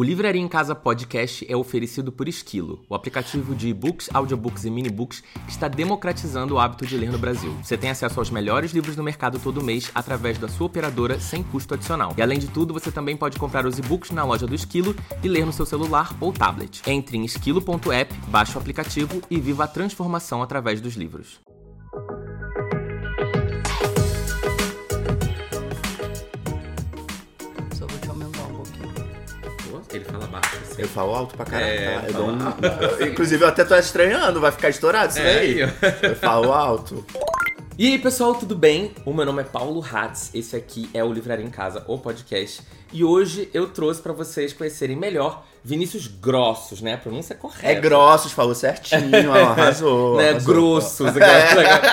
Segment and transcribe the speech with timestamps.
[0.00, 4.70] O Livraria em Casa Podcast é oferecido por Esquilo, o aplicativo de e-books, audiobooks e
[4.70, 7.54] minibooks que está democratizando o hábito de ler no Brasil.
[7.62, 11.42] Você tem acesso aos melhores livros do mercado todo mês através da sua operadora sem
[11.42, 12.14] custo adicional.
[12.16, 15.28] E além de tudo, você também pode comprar os e-books na loja do Esquilo e
[15.28, 16.80] ler no seu celular ou tablet.
[16.86, 21.38] Entre em esquilo.app, baixe o aplicativo e viva a transformação através dos livros.
[29.92, 30.82] Ele fala baixo assim.
[30.82, 32.06] Eu falo alto pra caralho, É, tá?
[32.08, 32.38] Eu dou um...
[33.10, 35.62] Inclusive, eu até tô estranhando, vai ficar estourado isso É, daí.
[35.62, 36.06] aí, ó.
[36.08, 37.04] Eu falo alto.
[37.78, 38.92] E aí, pessoal, tudo bem?
[39.04, 42.62] O meu nome é Paulo Hatz, esse aqui é o Livraria em Casa, o podcast.
[42.92, 46.94] E hoje eu trouxe pra vocês conhecerem melhor Vinícius Grossos, né?
[46.94, 47.66] A pronúncia correta.
[47.66, 50.14] É grossos, falou certinho, ó, arrasou.
[50.14, 50.54] Não é arrasou.
[50.54, 51.30] grossos, igual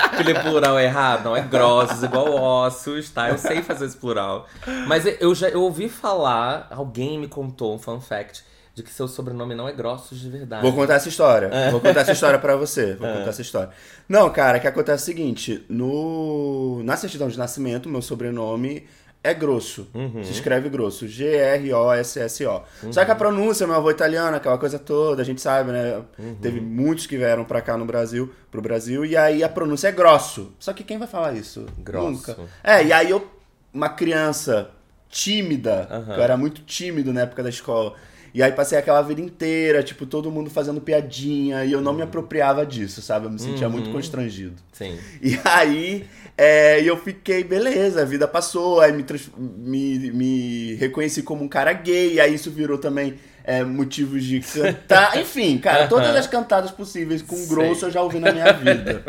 [0.04, 1.24] aquele plural errado.
[1.24, 3.28] Não, é grossos, igual ossos, tá?
[3.28, 4.46] Eu sei fazer esse plural.
[4.86, 8.42] Mas eu já eu ouvi falar, alguém me contou um fun fact,
[8.74, 10.62] de que seu sobrenome não é Grossos de verdade.
[10.62, 11.46] Vou contar essa história.
[11.46, 11.70] É.
[11.70, 12.94] Vou contar essa história pra você.
[12.98, 13.70] Vou contar essa história.
[14.08, 16.80] Não, cara, o que acontece é o seguinte: no...
[16.84, 18.86] na certidão de nascimento, meu sobrenome
[19.22, 19.88] é grosso.
[19.94, 20.22] Uhum.
[20.22, 21.06] Se escreve grosso.
[21.06, 22.62] G-R-O-S-S-O.
[22.90, 26.02] Só que a pronúncia, meu avô italiano, aquela coisa toda, a gente sabe, né?
[26.18, 26.36] Uhum.
[26.40, 29.92] Teve muitos que vieram pra cá no Brasil, pro Brasil, e aí a pronúncia é
[29.92, 30.52] grosso.
[30.58, 31.66] Só que quem vai falar isso?
[31.78, 32.10] Grosso.
[32.10, 32.36] Nunca.
[32.62, 33.26] É, e aí eu,
[33.72, 34.70] uma criança
[35.08, 37.94] tímida, eu era muito tímido na época da escola.
[38.34, 42.02] E aí passei aquela vida inteira, tipo, todo mundo fazendo piadinha, e eu não me
[42.02, 43.26] apropriava disso, sabe?
[43.26, 44.56] Eu me sentia muito constrangido.
[44.72, 44.98] Sim.
[45.22, 49.04] E aí é, eu fiquei, beleza, a vida passou, aí me,
[49.36, 53.14] me, me reconheci como um cara gay, e aí isso virou também
[53.48, 55.16] é, motivos de cantar.
[55.18, 57.46] Enfim, cara, todas as cantadas possíveis com Sei.
[57.46, 59.02] grosso eu já ouvi na minha vida.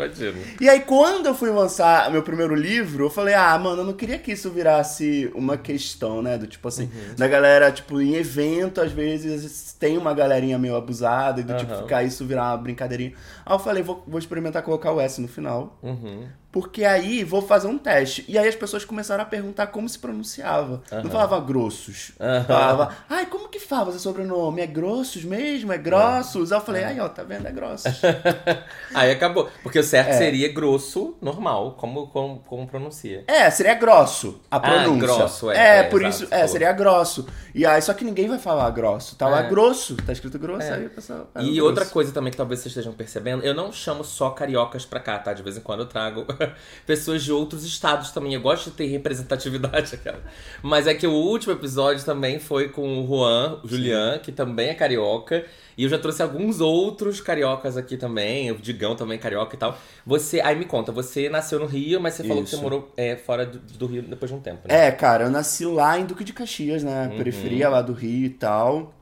[0.58, 3.92] E aí, quando eu fui lançar meu primeiro livro, eu falei, ah, mano, eu não
[3.92, 6.38] queria que isso virasse uma questão, né?
[6.38, 7.14] Do tipo assim, Uhum.
[7.16, 11.72] da galera, tipo, em evento, às vezes tem uma galerinha meio abusada, e do tipo,
[11.72, 11.82] Aham.
[11.82, 13.12] ficar isso virar uma brincadeirinha.
[13.44, 15.78] Aí eu falei, vou, vou experimentar colocar o S no final.
[15.82, 16.26] Uhum.
[16.52, 18.24] Porque aí vou fazer um teste.
[18.26, 20.82] E aí as pessoas começaram a perguntar como se pronunciava.
[20.90, 21.02] Aham.
[21.04, 22.12] Não falava grossos.
[22.20, 22.44] Aham.
[22.44, 24.60] Falava, ai, como que fala seu sobrenome?
[24.60, 25.72] É grossos mesmo?
[25.72, 26.50] É grossos?
[26.50, 27.46] Aí eu falei, ai, ó, tá vendo?
[27.46, 28.00] É grossos.
[28.94, 29.48] Aí acabou.
[29.62, 30.12] Porque o certo É.
[30.14, 33.22] seria grosso, normal, como, como, como pronuncia.
[33.28, 35.00] É, seria grosso a pronúncia.
[35.06, 37.26] grosso, é, É, é, por exato, isso, é, seria grosso.
[37.54, 39.14] E aí, só que ninguém vai falar grosso.
[39.16, 39.48] Tá lá É.
[39.48, 40.74] grosso, tá escrito grosso, É.
[40.74, 41.28] aí a pessoa.
[41.34, 41.64] é, E grosso.
[41.64, 45.18] outra coisa também que talvez vocês estejam percebendo, eu não chamo só cariocas pra cá,
[45.18, 45.32] tá?
[45.32, 46.26] De vez em quando eu trago
[46.86, 48.34] pessoas de outros estados também.
[48.34, 50.22] Eu gosto de ter representatividade, cara.
[50.62, 54.68] Mas é que o último episódio também foi com o Juan, o Julian, que também
[54.68, 55.44] é carioca.
[55.76, 59.58] E eu já trouxe alguns outros cariocas aqui também, o Digão também é carioca e
[59.58, 59.78] tal.
[60.04, 62.56] Você, aí me conta, você nasceu no Rio, mas você falou que Isso.
[62.56, 64.88] você morou é, fora do, do Rio depois de um tempo, né?
[64.88, 67.08] É, cara, eu nasci lá em Duque de Caxias, né?
[67.08, 67.16] Uhum.
[67.16, 68.92] Periferia lá do Rio e tal.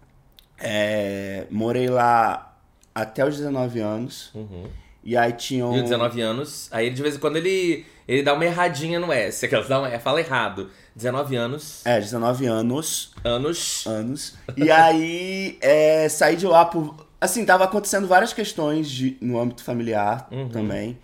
[0.61, 2.57] É, morei lá
[2.95, 4.31] até os 19 anos.
[4.35, 4.65] Uhum.
[5.11, 5.75] E aí tinham.
[5.77, 9.11] E 19 anos, aí ele, de vez em quando ele, ele dá uma erradinha no
[9.13, 10.69] S, aquelas dá uma, fala errado.
[10.95, 13.13] 19 anos, É, 19 anos.
[13.25, 13.87] anos.
[13.87, 14.35] anos.
[14.57, 17.07] E aí é, saí de lá por.
[17.21, 20.49] Assim, tava acontecendo várias questões de, no âmbito familiar Uhum.
[20.49, 20.99] também.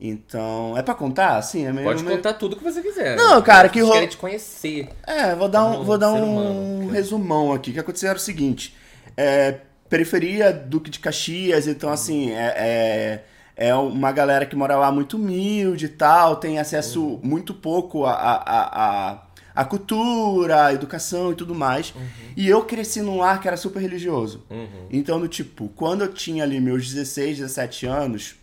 [0.00, 0.74] Então.
[0.78, 1.36] É pra contar?
[1.36, 1.86] Assim, é meio.
[1.86, 3.16] Pode meio- contar tudo que você quiser.
[3.16, 4.88] Não, cara, que Eles ro- querem te conhecer.
[5.06, 6.22] É, vou dar um, vou dar um
[6.78, 6.90] humano.
[6.92, 7.70] resumão aqui.
[7.70, 8.74] O que aconteceu era o seguinte:
[9.16, 9.56] é,
[9.88, 13.24] periferia Duque de Caxias, então assim, é, é,
[13.60, 17.20] é uma galera que mora lá muito humilde e tal, tem acesso Uhum.
[17.22, 19.22] muito pouco a, a, a,
[19.54, 21.92] a, cultura, a educação e tudo mais.
[22.34, 24.42] E eu cresci num lar que era super religioso.
[24.48, 24.86] Uhum.
[24.90, 28.34] Então, do tipo, quando eu tinha ali meus 16, 17 anos,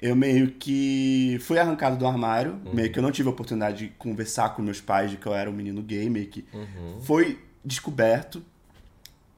[0.00, 3.88] eu meio que fui arrancado do armário, meio que eu não tive a oportunidade de
[3.98, 6.42] conversar com meus pais de que eu era um menino gay, meio que
[7.02, 8.42] foi descoberto.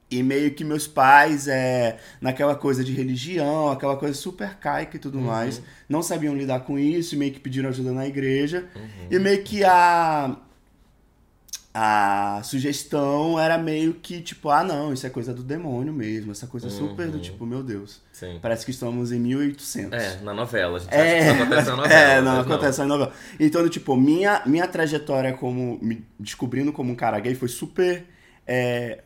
[0.09, 5.00] E meio que meus pais, é, naquela coisa de religião, aquela coisa super caica e
[5.00, 8.66] tudo mais, não sabiam lidar com isso e meio que pediram ajuda na igreja.
[9.11, 10.37] E meio que a,
[11.75, 16.47] a sugestão era meio que tipo, ah não, isso é coisa do demônio mesmo, essa
[16.47, 18.39] coisa super do tipo, meu Deus, Sim.
[18.41, 19.92] parece que estamos em 1800.
[19.92, 20.77] É, na novela.
[20.77, 22.01] A gente É, acha que acontece na novela.
[22.01, 23.13] é, não, acontece na novela.
[23.39, 28.07] Então, do tipo, minha, minha trajetória como me descobrindo como um cara gay foi super
[28.47, 29.03] é,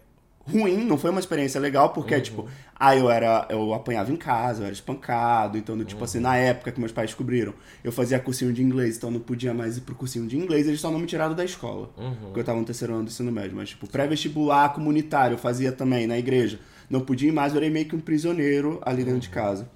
[0.46, 2.20] ruim, não foi uma experiência legal, porque, Uhum.
[2.22, 3.46] tipo, aí eu era.
[3.50, 6.24] Eu apanhava em casa, eu era espancado, então, tipo assim, Uhum.
[6.24, 7.54] na época que meus pais descobriram,
[7.84, 10.66] eu fazia cursinho de inglês, então eu não podia mais ir pro cursinho de inglês,
[10.66, 11.90] eles só não me tiraram da escola.
[11.96, 12.14] Uhum.
[12.24, 13.56] Porque eu tava no terceiro ano do ensino médio.
[13.56, 16.58] Mas, tipo, pré-vestibular comunitário eu fazia também na igreja.
[16.88, 19.68] Não podia ir mais, eu era meio que um prisioneiro ali dentro de casa.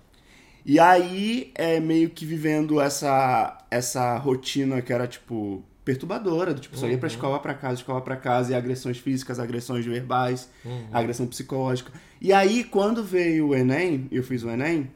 [0.66, 6.76] E aí, é meio que vivendo essa, essa rotina que era, tipo, perturbadora, do tipo,
[6.76, 6.98] só ia Uhum.
[6.98, 10.86] pra escola pra casa, escola pra casa, e agressões físicas, agressões verbais, Uhum.
[10.92, 11.92] agressão psicológica.
[12.20, 14.90] E aí, quando veio o Enem, eu fiz o Enem,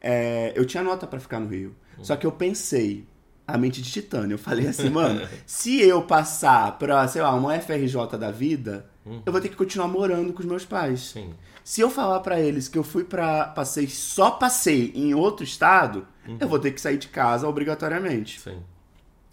[0.00, 1.74] é, eu tinha nota pra ficar no Rio.
[1.98, 2.04] Uhum.
[2.04, 3.06] Só que eu pensei,
[3.46, 7.54] a mente de titânio, eu falei assim, mano, se eu passar pra, sei lá, uma
[7.54, 8.86] FRJ da vida,
[9.24, 11.00] eu vou ter que continuar morando com os meus pais.
[11.12, 11.32] Sim.
[11.62, 13.44] Se eu falar pra eles que eu fui pra.
[13.46, 16.06] passei, só passei em outro estado,
[16.40, 18.40] eu vou ter que sair de casa obrigatoriamente.
[18.40, 18.58] Sim.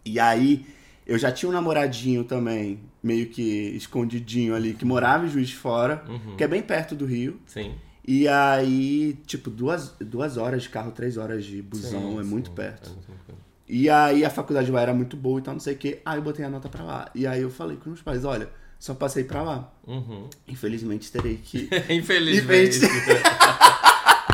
[0.05, 0.65] E aí,
[1.05, 3.41] eu já tinha um namoradinho também, meio que
[3.75, 6.35] escondidinho ali, que morava em Juiz de Fora, Uhum.
[6.35, 7.39] que é bem perto do Rio.
[7.45, 7.73] Sim.
[8.07, 12.29] E aí, tipo, duas, duas horas de carro, três horas de busão, Sim, é sim.
[12.29, 12.87] muito perto.
[12.89, 13.37] É muito tranquilo.
[13.69, 16.01] E aí, a faculdade lá era muito boa e tal, não sei o quê.
[16.05, 17.09] Aí eu botei a nota pra lá.
[17.15, 18.49] E aí eu falei com meus pais, olha,
[18.79, 19.71] só passei pra lá.
[19.87, 20.27] Uhum.
[20.47, 22.79] Infelizmente terei que Infelizmente.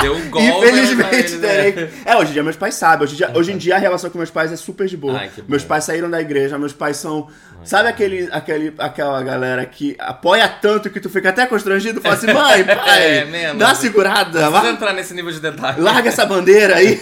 [0.01, 0.47] Deu um golpe.
[0.47, 1.47] Infelizmente, né?
[1.47, 1.89] terei que...
[2.05, 3.03] É, hoje em dia meus pais sabem.
[3.03, 5.17] Hoje em dia, hoje em dia a relação com meus pais é super de boa.
[5.17, 7.27] Ai, meus pais saíram da igreja, meus pais são.
[7.63, 11.99] sabe aquele, aquele, aquela galera que apoia tanto que tu fica até constrangido?
[12.01, 13.57] Fala assim, mãe, pai, É, menos.
[13.57, 15.81] dá uma segurada, Não entrar nesse nível de detalhe.
[15.81, 16.99] larga essa bandeira aí.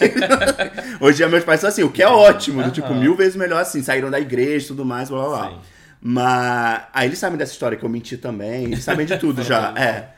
[1.00, 3.00] hoje em dia meus pais são assim, o que é ótimo, do tipo, Aham.
[3.00, 5.50] mil vezes melhor assim, saíram da igreja e tudo mais, blá blá blá.
[5.50, 5.58] Sim.
[6.08, 9.74] Mas aí eles sabem dessa história que eu menti também, eles sabem de tudo já,
[9.76, 10.10] é.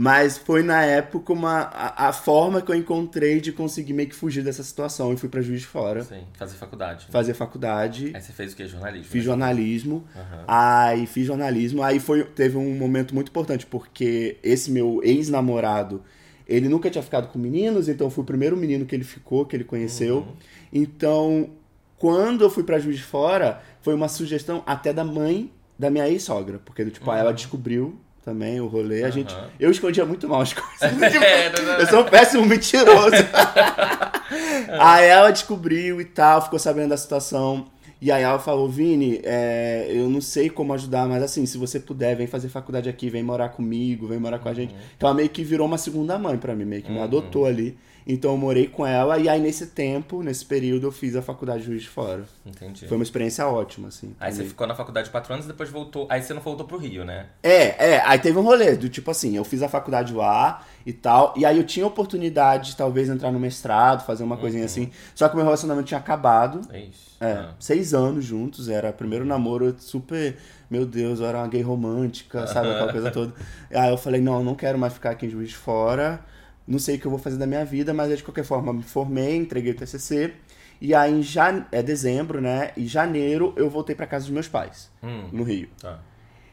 [0.00, 4.14] Mas foi na época uma, a, a forma que eu encontrei de conseguir meio que
[4.14, 7.08] fugir dessa situação e fui pra Juiz de Fora Sim, fazer faculdade.
[7.10, 8.12] fazer faculdade.
[8.14, 8.68] Aí você fez o quê?
[8.68, 9.10] Jornalismo?
[9.10, 9.26] Fiz né?
[9.26, 10.44] jornalismo, Aham.
[10.46, 16.00] aí fiz jornalismo, aí foi, teve um momento muito importante, porque esse meu ex-namorado,
[16.46, 19.56] ele nunca tinha ficado com meninos, então fui o primeiro menino que ele ficou, que
[19.56, 20.18] ele conheceu.
[20.18, 20.36] Uhum.
[20.72, 21.50] Então,
[21.96, 26.08] quando eu fui pra Juiz de Fora, foi uma sugestão até da mãe da minha
[26.08, 27.98] ex-sogra, porque tipo, ela descobriu
[28.28, 29.34] também o rolê, a gente...
[29.34, 29.40] Uhum.
[29.58, 30.80] Eu escondia muito mal as coisas.
[31.22, 31.72] É, não.
[31.80, 33.16] eu sou um péssimo mentiroso.
[34.78, 37.66] aí ela descobriu e tal, ficou sabendo da situação.
[38.00, 41.80] E aí ela falou, Vini, é, eu não sei como ajudar, mas assim, se você
[41.80, 44.74] puder, vem fazer faculdade aqui, vem morar comigo, vem morar com a gente.
[44.96, 47.04] Então ela meio que virou uma segunda mãe pra mim, meio que me Uhum.
[47.04, 47.76] adotou ali.
[48.10, 51.60] Então eu morei com ela e aí nesse tempo, nesse período, eu fiz a faculdade
[51.60, 52.24] de Juiz de Fora.
[52.46, 52.88] Entendi.
[52.88, 54.16] Foi uma experiência ótima, assim.
[54.18, 56.06] Aí você ficou na faculdade quatro anos e depois voltou.
[56.08, 57.26] Aí você não voltou pro Rio, né?
[57.42, 60.92] É, é, aí teve um rolê do tipo assim, eu fiz a faculdade lá e
[60.92, 64.90] tal, e aí eu tinha oportunidade de talvez entrar no mestrado, fazer uma coisinha assim,
[65.14, 66.62] só que o meu relacionamento tinha acabado.
[66.72, 66.86] É.
[67.20, 67.54] É, Ah.
[67.58, 70.36] seis anos juntos, era primeiro namoro super,
[70.70, 73.34] meu Deus, eu era uma gay romântica, sabe, aquela coisa toda.
[73.70, 76.20] Aí eu falei, não, não quero mais ficar aqui em Juiz de Fora,
[76.68, 78.82] não sei o que eu vou fazer da minha vida, mas de qualquer forma me
[78.82, 80.34] formei, entreguei o TCC,
[80.80, 81.64] e aí em jan...
[81.72, 85.68] é dezembro, né, em janeiro eu voltei pra casa dos meus pais, Hum, no Rio.
[85.80, 85.98] tá.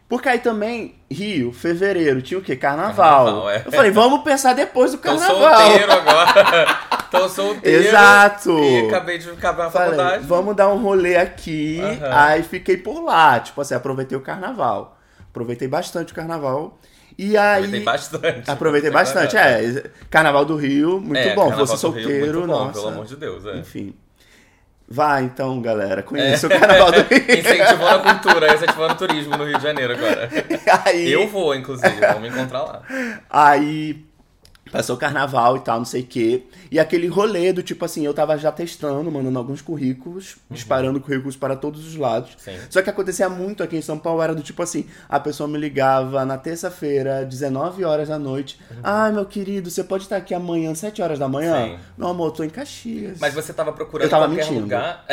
[0.08, 2.56] Porque aí também, Rio, fevereiro, tinha o quê?
[2.56, 3.26] Carnaval.
[3.26, 3.64] Carnaval, é.
[3.66, 5.58] Eu falei, vamos pensar depois do Tô carnaval.
[5.68, 6.80] solteiro agora.
[7.10, 7.84] Tô solteiro.
[7.88, 8.52] Exato.
[8.60, 10.28] E acabei de acabar a Falei, faculdade.
[10.28, 11.80] vamos dar um rolê aqui.
[11.82, 12.10] Aham.
[12.14, 13.40] Aí fiquei por lá.
[13.40, 14.96] Tipo assim, aproveitei o carnaval.
[15.32, 16.78] Aproveitei bastante o carnaval.
[17.18, 17.64] E aí.
[17.64, 18.52] Aproveitei bastante.
[18.52, 19.84] Aproveitei bastante, é.
[20.10, 21.50] Carnaval do Rio, muito É, bom.
[21.50, 22.74] Carnaval Fosse do Rio, solteiro, muito bom, nossa.
[22.80, 23.58] Pelo amor de Deus, é.
[23.58, 23.94] Enfim.
[24.88, 26.04] Vai então, galera.
[26.04, 27.40] Conheça o Carnaval do Rio.
[27.40, 30.30] Incentivando a cultura, incentivando o turismo no Rio de Janeiro agora.
[30.86, 32.82] aí, Eu vou, inclusive, vamos me encontrar lá.
[33.30, 34.06] Aí
[34.72, 36.44] passou o carnaval e tal, não sei o quê.
[36.72, 41.36] E aquele rolê do tipo assim, eu tava já testando, mandando alguns currículos, disparando currículos
[41.36, 42.32] para todos os lados.
[42.32, 42.54] Uhum.
[42.54, 42.60] Sim.
[42.70, 45.58] Só que acontecia muito aqui em São Paulo, era do tipo assim, a pessoa me
[45.58, 48.60] ligava na terça-feira, 19 horas da noite.
[48.84, 51.56] Ai, meu querido, você pode estar aqui amanhã, 7 horas da manhã?
[51.66, 51.66] Uhum.
[51.78, 51.80] Sim.
[51.98, 53.20] Meu amor, eu tô em Caxias.
[53.20, 54.62] Mas você tava procurando Eu tava mentindo.
[54.62, 55.06] lugar.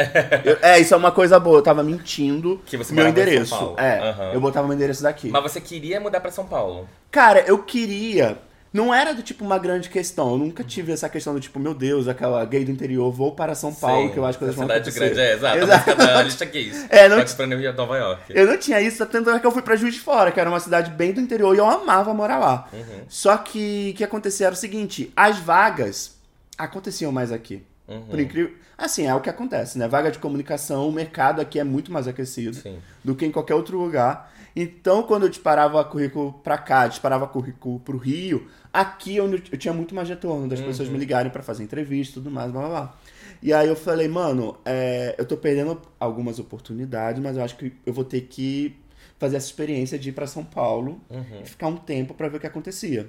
[0.44, 3.50] Eu- é, isso é uma coisa boa, eu tava mentindo Que você meu endereço.
[3.56, 3.74] Paulo.
[3.78, 4.32] É, Aham.
[4.32, 5.28] eu botava meu endereço daqui.
[5.28, 6.88] Mas você queria mudar pra São Paulo.
[7.10, 8.38] Cara, eu queria.
[8.72, 10.30] Não era do tipo uma grande questão.
[10.30, 13.54] Eu nunca tive essa questão do tipo, meu Deus, aquela gay do interior, vou para
[13.54, 15.14] São Paulo, Sim, que eu acho que coisas vão cidade acontecer.
[15.14, 15.58] grande, é, exato.
[15.58, 15.72] Exato.
[15.90, 16.86] A música da Alicia Keys.
[16.88, 18.22] É, não- pra York, Nova York.
[18.30, 20.48] Eu não tinha isso, tanto é que eu fui pra Juiz de Fora, que era
[20.48, 22.68] uma cidade bem do interior, e eu amava morar lá.
[22.72, 23.02] Uhum.
[23.08, 26.16] Só que o que acontecia era o seguinte, as vagas
[26.56, 27.62] aconteciam mais aqui.
[27.86, 28.02] Uhum.
[28.02, 28.52] Por incrível...
[28.78, 29.86] Assim, é o que acontece, né?
[29.86, 32.78] Vaga de comunicação, o mercado aqui é muito mais aquecido Sim.
[33.04, 34.31] do que em qualquer outro lugar.
[34.54, 39.72] Então, quando eu disparava currículo pra cá, disparava currículo pro Rio, aqui eu, eu tinha
[39.72, 42.68] muito mais retorno das pessoas me ligarem pra fazer entrevista e tudo mais, blá blá
[42.70, 42.98] blá.
[43.42, 47.72] E aí eu falei, mano, é, eu tô perdendo algumas oportunidades, mas eu acho que
[47.84, 48.76] eu vou ter que
[49.18, 51.42] fazer essa experiência de ir pra São Paulo Uhum.
[51.42, 53.08] e ficar um tempo pra ver o que acontecia.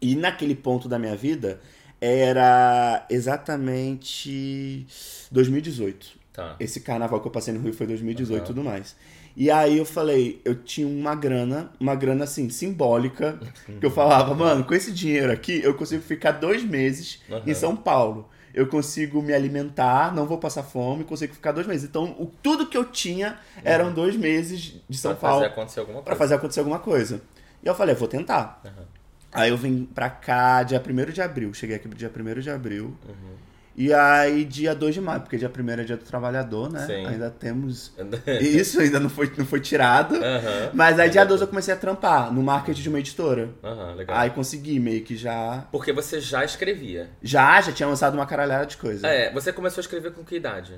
[0.00, 1.60] E naquele ponto da minha vida
[2.00, 4.86] era exatamente
[5.30, 6.18] 2018.
[6.32, 6.56] Tá.
[6.60, 8.46] Esse carnaval que eu passei no Rio foi 2018 e Aham.
[8.46, 8.94] tudo mais.
[9.40, 13.38] E aí eu falei, eu tinha uma grana, uma grana assim, simbólica,
[13.78, 17.42] que eu falava, mano, com esse dinheiro aqui eu consigo ficar dois meses Aham.
[17.46, 18.28] em São Paulo.
[18.52, 21.88] eu consigo me alimentar, não vou passar fome, consigo ficar dois meses.
[21.88, 25.80] Então, o, tudo que eu tinha eram dois meses de São pra Paulo fazer acontecer
[25.80, 26.18] alguma pra coisa.
[26.18, 27.22] fazer acontecer alguma coisa.
[27.62, 28.60] E eu falei, vou tentar.
[28.64, 28.86] Aham.
[29.30, 31.54] Aí eu vim pra cá dia 1 de abril.
[31.54, 32.96] Cheguei aqui dia 1 de abril.
[33.06, 33.47] Uhum.
[33.80, 36.84] E aí dia 2 de maio, porque dia 1 é dia do trabalhador, né?
[36.84, 37.06] Sim.
[37.06, 37.92] Ainda temos.
[38.40, 40.16] Isso ainda não foi, não foi tirado.
[40.16, 40.70] Aham.
[40.74, 43.50] Mas aí dia 12 eu comecei a trampar no marketing de uma editora.
[43.62, 44.16] Aham, legal.
[44.18, 45.64] Aí consegui meio que já.
[45.70, 47.08] Porque você já escrevia.
[47.22, 49.06] Já, já tinha lançado uma caralhada de coisa.
[49.06, 50.74] É, você começou a escrever com que idade?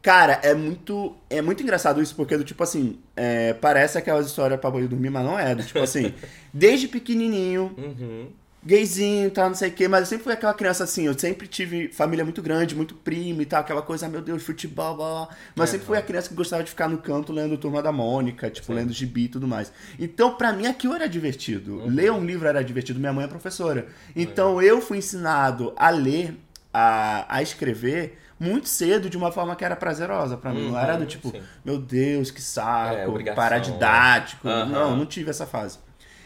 [0.00, 1.14] Cara, é muito.
[1.28, 5.10] É muito engraçado isso, porque do tipo assim, é, parece aquelas histórias pra boi dormir,
[5.10, 5.54] mas não é.
[5.54, 6.14] Do tipo assim,
[6.52, 8.28] desde pequenininho, Uhum.
[8.64, 11.46] Gayzinho tal, não sei o quê, mas eu sempre fui aquela criança assim, eu sempre
[11.46, 15.06] tive família muito grande, muito primo e tal, aquela coisa, ah, meu Deus, futebol, blá,
[15.26, 15.28] blá.
[15.54, 18.48] Mas sempre fui a criança que gostava de ficar no canto lendo Turma da Mônica,
[18.50, 19.72] tipo, lendo gibi e tudo mais.
[19.98, 21.82] Então, pra mim, aquilo era divertido.
[21.86, 23.86] Ler um livro era divertido, minha mãe é professora.
[24.16, 26.34] Então, eu fui ensinado a ler,
[26.72, 30.68] a, a escrever, muito cedo, de uma forma que era prazerosa pra mim.
[30.68, 31.42] Não era do Uhum, tipo, sim.
[31.64, 34.48] meu Deus, que É, saco, obrigação, paradidático.
[34.48, 34.64] né?
[34.64, 34.96] Não, Aham.
[34.96, 35.78] não tive essa fase.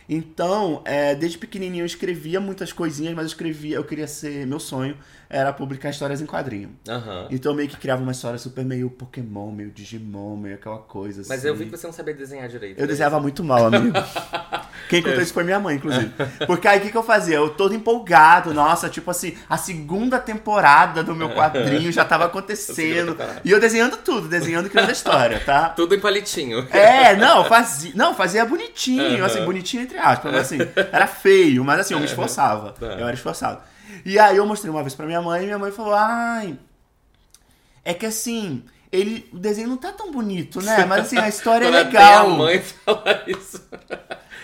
[0.09, 4.59] Então, é, desde pequenininho eu escrevia muitas coisinhas, mas eu escrevia, eu queria ser, meu
[4.59, 4.97] sonho
[5.31, 6.71] era publicar histórias em quadrinho.
[6.89, 7.29] Aham.
[7.31, 11.21] Então eu meio que criava uma história super meio Pokémon, meio Digimon, meio aquela coisa
[11.21, 11.29] assim.
[11.29, 12.79] Mas eu vi que você não sabia desenhar direito.
[12.79, 12.89] Eu né?
[12.89, 13.93] desenhava muito mal, amigo.
[14.89, 16.11] Quem contou isso foi minha mãe, inclusive.
[16.47, 17.37] Porque aí o que, que eu fazia?
[17.37, 23.15] Eu todo empolgado, nossa, tipo assim, a segunda temporada do meu quadrinho já tava acontecendo.
[23.45, 25.69] E eu desenhando tudo, desenhando e criando a história, tá?
[25.71, 26.67] Tudo em palitinho.
[26.71, 29.27] É, não, fazia, não, fazia bonitinho, Aham.
[29.27, 30.59] assim, bonitinho entre aspas, mas assim,
[30.91, 32.73] era feio, mas assim, eu me esforçava.
[32.73, 32.87] Tá.
[32.87, 33.61] Eu era esforçado.
[34.05, 36.59] E aí eu mostrei uma vez pra minha mãe e minha mãe falou: "Ai,
[37.85, 40.85] é que assim, ele, o desenho não tá tão bonito, né?
[40.85, 42.27] Mas assim, a história é legal.
[42.27, 43.63] A mãe fala isso.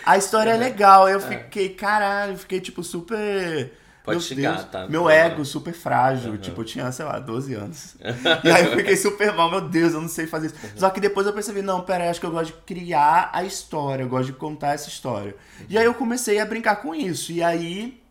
[0.04, 1.08] A história é legal.
[1.08, 3.72] Eu fiquei, caralho, fiquei tipo super
[4.04, 4.86] Pode meu xingar, Deus, tá?
[4.86, 5.10] Meu Uhum.
[5.10, 6.36] ego super frágil.
[6.36, 7.96] Tipo, eu tinha, sei lá, 12 anos.
[8.44, 10.56] e aí eu fiquei super mal, meu Deus, eu não sei fazer isso.
[10.62, 10.70] Uhum.
[10.76, 13.44] Só que depois eu percebi, não, pera aí, acho que eu gosto de criar a
[13.44, 15.34] história, eu gosto de contar essa história.
[15.70, 17.32] E aí eu comecei a brincar com isso.
[17.32, 18.03] E aí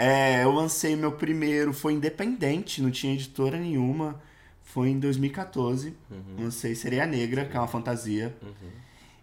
[0.00, 4.20] é, eu lancei meu primeiro, foi independente, não tinha editora nenhuma.
[4.62, 5.96] Foi em 2014.
[6.10, 6.44] Uhum.
[6.44, 8.34] Lancei Sereia Negra, que é uma fantasia.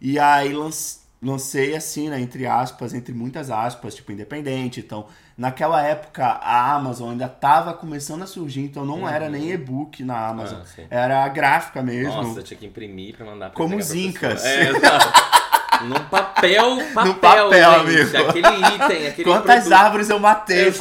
[0.02, 4.82] E aí lance- lancei assim, né, entre aspas, entre muitas aspas, tipo, independente.
[4.82, 5.08] Então,
[5.38, 10.28] naquela época, a Amazon ainda tava começando a surgir, então não era nem e-book na
[10.28, 10.60] Amazon.
[10.60, 10.66] Uhum.
[10.80, 12.22] Ah, era gráfica mesmo.
[12.22, 14.44] Nossa, tinha que imprimir pra mandar pra Como os incas.
[14.46, 15.08] É, exato.
[15.84, 18.16] Num papel, papel, papel, gente.
[18.18, 18.30] amigo.
[18.30, 19.74] Aquele item, aquele Quantas produto.
[19.74, 20.74] árvores eu matei?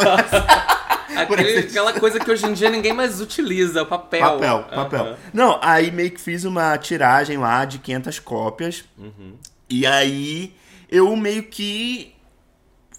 [1.16, 4.20] Aquele- aquela coisa que hoje em dia ninguém mais utiliza, o papel.
[4.20, 5.00] Papel, papel.
[5.00, 5.16] Aham.
[5.32, 8.84] Não, aí meio que fiz uma tiragem lá de 500 cópias.
[8.98, 9.34] Uhum.
[9.70, 10.52] E aí
[10.90, 12.14] eu meio que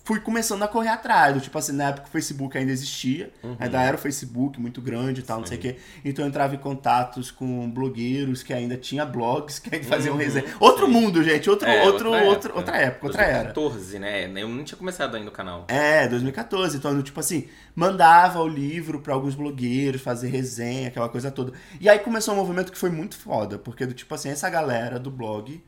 [0.08, 1.34] fui começando a correr atrás.
[1.34, 3.30] do Tipo assim, na época o Facebook ainda existia.
[3.44, 3.58] Uhum.
[3.60, 5.76] Ainda era o Facebook muito grande e tal, não sei o quê.
[6.06, 10.22] Então eu entrava em contatos com blogueiros que ainda tinha blogs que ainda faziam Uhum,
[10.22, 10.46] resenha.
[10.62, 10.94] Outro sim.
[10.94, 11.50] mundo, gente.
[11.50, 12.58] Outro, É, outro, outra outro, época.
[12.58, 13.52] outra época, outra era.
[13.52, 14.42] 2014, né?
[14.42, 15.66] Eu não tinha começado ainda o canal.
[15.68, 16.78] É, 2014.
[16.78, 21.52] Então, tipo assim, mandava o livro pra alguns blogueiros fazer resenha, aquela coisa toda.
[21.82, 24.98] E aí começou um movimento que foi muito foda, porque do tipo assim, essa galera
[24.98, 25.62] do blog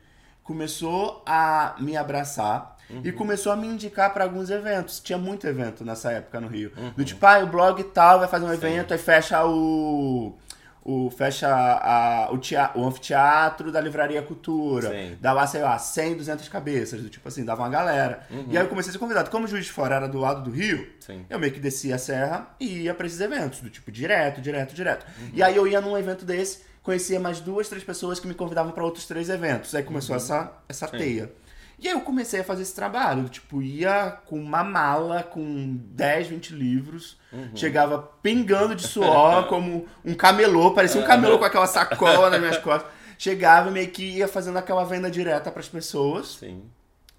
[0.44, 5.00] começou a me abraçar e começou a me indicar pra alguns eventos.
[5.00, 6.72] Tinha muito evento nessa época no Rio.
[6.96, 10.36] Do tipo, ah, o blog tal vai fazer um evento, aí fecha o
[10.82, 14.90] o fecha a, o, tea- o anfiteatro da Livraria Cultura.
[14.90, 15.18] Sim.
[15.22, 18.22] Dava, sei lá, 100, 200 cabeças, do tipo assim, dava uma galera.
[18.50, 19.30] E aí eu comecei a ser convidado.
[19.30, 21.26] Como o Juiz de Fora era do lado do Rio, Sim.
[21.30, 24.74] eu meio que descia a serra e ia pra esses eventos, do tipo, direto, direto,
[24.74, 25.06] direto.
[25.34, 28.72] E aí eu ia num evento desse, conhecia mais duas, três pessoas que me convidavam
[28.72, 29.76] pra outros três eventos.
[29.76, 30.98] Aí começou essa, essa Sim.
[30.98, 31.32] teia.
[31.82, 36.28] E aí eu comecei a fazer esse trabalho, tipo, ia com uma mala com 10,
[36.28, 37.18] 20 livros,
[37.56, 42.58] chegava pingando de suor como um camelô, parecia um camelô com aquela sacola nas minhas
[42.58, 42.92] costas.
[43.18, 46.38] Chegava meio que ia fazendo aquela venda direta pras pessoas.
[46.40, 46.64] Sim.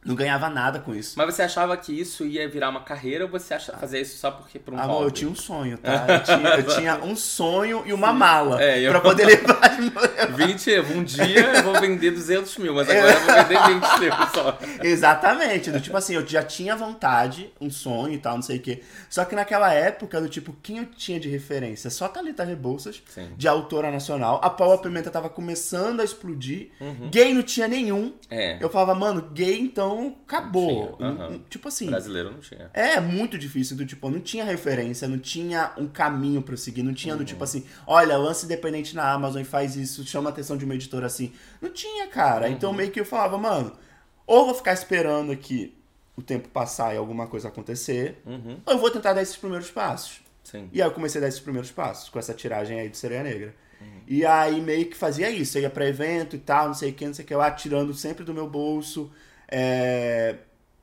[0.04, 1.14] Não ganhava nada com isso.
[1.18, 4.30] Mas você achava que isso ia virar uma carreira ou você acha fazer isso só
[4.30, 5.04] porque por um Amor, hobby?
[5.04, 6.06] eu tinha um sonho, tá?
[6.08, 9.76] Eu tinha, eu tinha um sonho e uma mala É, eu- pra poder levar as
[9.78, 10.36] mulheres.
[10.36, 14.12] 20, um dia eu vou vender 200 mil, mas agora eu vou vender 20 mil
[14.34, 14.58] só.
[14.82, 15.70] Exatamente.
[15.70, 18.82] Do tipo assim, eu já tinha vontade, um sonho e tal, não sei o quê.
[19.08, 21.90] Só que naquela época, do tipo, quem eu tinha de referência?
[21.90, 23.28] Só Thalita Rebouças, Sim.
[23.36, 24.40] de autora nacional.
[24.42, 26.70] A Paula Pimenta tava começando a explodir.
[27.10, 28.00] Gay não tinha nenhum.
[28.00, 28.14] Uhum.
[28.30, 29.89] É, Eu falava, mano, gay então
[30.26, 30.96] acabou.
[30.98, 31.86] Não tinha, Tipo assim.
[31.86, 32.70] brasileiro não tinha.
[32.72, 36.90] É muito difícil, do tipo, não tinha referência, não tinha um caminho pra seguir, não
[36.90, 36.94] Uhum.
[36.94, 40.56] tinha do tipo assim, olha, lance independente na Amazon e faz isso, chama a atenção
[40.56, 41.32] de uma editora assim.
[41.60, 42.46] Não tinha, cara.
[42.46, 42.52] Uhum.
[42.52, 43.72] Então meio que eu falava, mano,
[44.26, 45.74] ou vou ficar esperando aqui
[46.16, 48.58] o tempo passar e alguma coisa acontecer, Uhum.
[48.66, 50.20] ou eu vou tentar dar esses primeiros passos.
[50.44, 50.68] Sim.
[50.72, 53.22] E aí eu comecei a dar esses primeiros passos, com essa tiragem aí de Sereia
[53.22, 53.54] Negra.
[54.06, 56.92] E aí meio que fazia isso, eu ia pra evento e tal, não sei o
[56.92, 59.10] que, não sei o que, lá, tirando sempre do meu bolso.
[59.50, 60.36] É,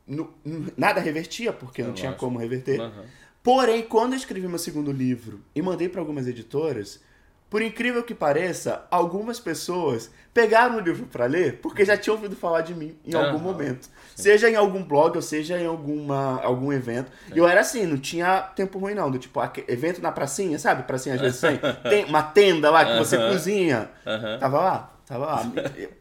[0.06, 0.34] nu-
[0.76, 2.80] nada revertia, porque não É, tinha como reverter.
[2.82, 3.06] Aham.
[3.44, 7.00] Porém, quando eu escrevi meu segundo livro e mandei para algumas editoras,
[7.50, 12.36] por incrível que pareça, algumas pessoas pegaram o livro para ler porque já tinham ouvido
[12.36, 13.44] falar de mim em algum Aham.
[13.44, 13.90] momento.
[14.14, 17.10] Seja em algum blog ou seja em alguma, algum evento.
[17.34, 19.10] E eu era assim, não tinha tempo ruim não.
[19.10, 20.84] Do tipo, evento na pracinha, sabe?
[20.84, 21.58] Pracinha às vezes tem.
[21.90, 23.30] Tem uma tenda lá que você Aham.
[23.32, 23.90] cozinha.
[24.40, 25.52] Tava lá, tava lá.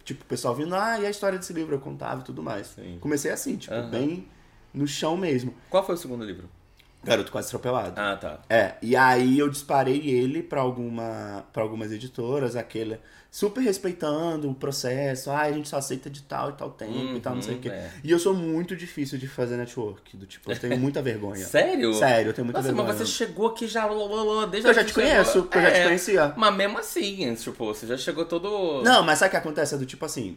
[0.04, 1.75] tipo, o pessoal vindo, ah, e a história desse livro?
[1.75, 2.66] Eu contava e tudo mais.
[2.68, 2.98] Sim.
[3.00, 3.88] Comecei assim, tipo, Aham.
[3.90, 4.28] bem
[4.75, 5.54] no chão mesmo.
[5.70, 6.48] Qual foi o segundo livro?
[7.06, 7.92] Garoto quase atropelado.
[8.00, 8.40] Ah, tá.
[8.50, 12.98] É, e aí eu disparei ele pra alguma para algumas editoras, aquele
[13.30, 17.20] super respeitando o processo, ah, a gente só aceita de tal e tal tempo e
[17.20, 17.68] tal, não sei o Uhum, quê.
[17.68, 17.90] é.
[18.02, 21.44] E eu sou muito difícil de fazer network, do tipo, eu tenho muita vergonha.
[21.44, 21.92] Sério?
[21.94, 22.88] Sério, eu tenho muita Nossa, vergonha.
[22.88, 23.86] mas você chegou aqui já.
[24.50, 25.50] Desde Eu já te conheço, chegou.
[25.54, 26.34] eu já te É, conhecia.
[26.36, 28.82] Mas mesmo assim, tipo, você já chegou todo.
[28.82, 29.75] Não, mas sabe o que acontece?
[29.75, 30.36] É do tipo assim.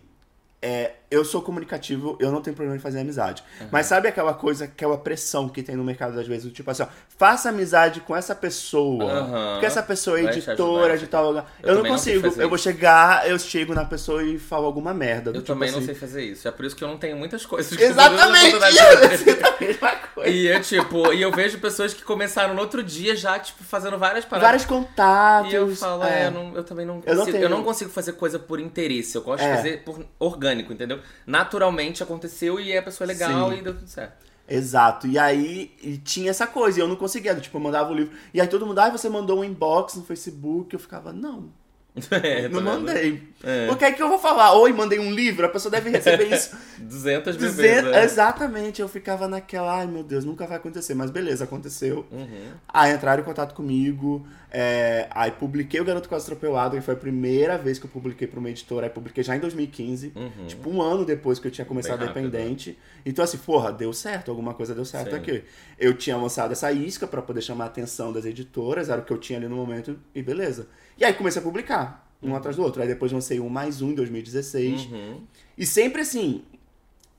[0.62, 3.44] É, eu sou comunicativo, eu não tenho problema em fazer amizade.
[3.72, 6.84] Mas sabe aquela coisa, aquela pressão que tem no mercado às vezes, do tipo assim,
[6.84, 6.88] ó,
[7.18, 9.12] faça amizade com essa pessoa.
[9.12, 9.52] Aham.
[9.54, 11.52] Porque essa pessoa é Vai editora de tal lugar.
[11.64, 12.30] Eu Eu, não não consigo.
[12.30, 15.32] fazer eu vou chegar, eu chego na pessoa e falo alguma merda.
[15.32, 16.48] do Eu tipo também não assim, sei fazer isso.
[16.48, 17.76] É por isso que eu não tenho muitas coisas.
[17.76, 18.56] que eu Exatamente!
[19.60, 20.30] É coisa.
[20.30, 23.98] E eu, tipo, e eu vejo pessoas que começaram no outro dia já, tipo, fazendo
[23.98, 24.48] várias paradas.
[24.48, 25.52] Vários contatos.
[25.52, 26.28] E eu falo, é, é.
[26.28, 27.38] eu, não- eu também não Eu consigo.
[27.38, 29.16] não Eu não, tenho- consigo fazer coisa por interesse.
[29.16, 29.56] Eu gosto de É.
[29.56, 30.99] fazer por orgânico, entendeu?
[31.26, 33.58] Naturalmente aconteceu e a pessoa é legal Sim.
[33.58, 34.30] e deu tudo certo.
[34.48, 35.08] Exato.
[35.08, 38.18] E aí e tinha essa coisa, e eu não conseguia, tipo, eu mandava o livro.
[38.34, 40.74] E aí todo mundo, ah, você mandou um inbox no Facebook.
[40.74, 41.52] Eu ficava, não,
[42.12, 43.22] É, não mandei.
[43.44, 43.70] É.
[43.72, 44.54] O que é que eu vou falar?
[44.54, 46.56] Oi, mandei um livro, a pessoa deve receber isso.
[46.78, 47.56] 200 vezes.
[47.56, 48.04] Dizendo, né?
[48.04, 52.06] Exatamente, eu ficava naquela, ai meu Deus, nunca vai acontecer, mas beleza, aconteceu.
[52.12, 52.52] Uhum.
[52.68, 56.98] Aí entraram em contato comigo, é, aí publiquei o Garoto Quase Atropelado, que foi a
[56.98, 60.48] primeira vez que eu publiquei para uma editora, aí publiquei já em 2015, Uhum.
[60.48, 62.78] tipo um ano depois que eu tinha começado independente.
[63.06, 65.18] Então assim, porra, deu certo, alguma coisa deu certo Sim.
[65.18, 65.44] aqui.
[65.78, 69.12] Eu tinha lançado essa isca para poder chamar a atenção das editoras, era o que
[69.12, 70.68] eu tinha ali no momento, e beleza.
[71.00, 72.82] E aí comecei a publicar, um atrás do outro.
[72.82, 74.86] Aí depois lancei um mais um em 2016.
[74.92, 75.22] Uhum.
[75.58, 76.44] E sempre assim,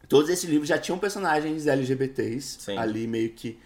[0.09, 2.77] todos esses livros já tinham personagens LGBTs Sim.
[2.77, 3.59] ali meio que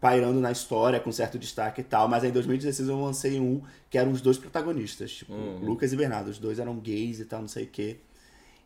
[0.00, 3.62] pairando na história com certo destaque e tal, mas aí em 2016 eu lancei um
[3.88, 5.58] que eram os dois protagonistas, tipo, Uhum.
[5.64, 7.98] Lucas e Bernardo, os dois eram gays e tal, não sei o quê.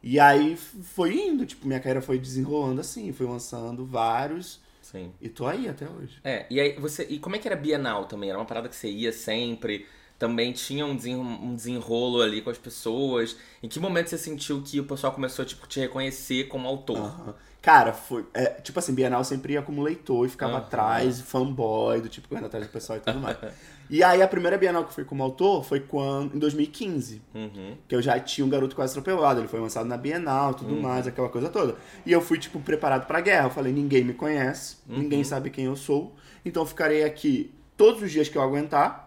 [0.03, 5.13] E aí foi indo, tipo, minha carreira foi desenrolando assim, fui lançando vários Sim.
[5.21, 6.19] e tô aí até hoje.
[6.25, 7.05] É, e aí você.
[7.09, 8.31] E como é que era Bienal também?
[8.31, 9.85] Era uma parada que você ia sempre?
[10.19, 13.37] Também tinha um, desen- um desenrolo ali com as pessoas?
[13.63, 16.97] Em que momento você sentiu que o pessoal começou tipo, te reconhecer como autor?
[16.99, 17.35] Aham.
[17.61, 18.25] Cara, foi.
[18.33, 20.61] é, tipo assim, Bienal sempre ia como leitor e ficava Aham.
[20.63, 23.37] atrás, fanboy, do tipo, correndo atrás do pessoal e tudo mais.
[23.91, 27.21] e aí a primeira Bienal que eu fui como autor foi quando, em 2015.
[27.35, 27.77] Uhum.
[27.89, 30.81] Que eu já tinha um garoto quase atropelado, ele foi lançado na Bienal tudo Uhum.
[30.83, 31.75] mais, aquela coisa toda.
[32.07, 33.47] E eu fui, tipo, preparado pra guerra.
[33.47, 34.99] Eu falei, ninguém me conhece, Uhum.
[35.01, 36.15] ninguém sabe quem eu sou.
[36.45, 39.06] Então eu ficarei aqui todos os dias que eu aguentar.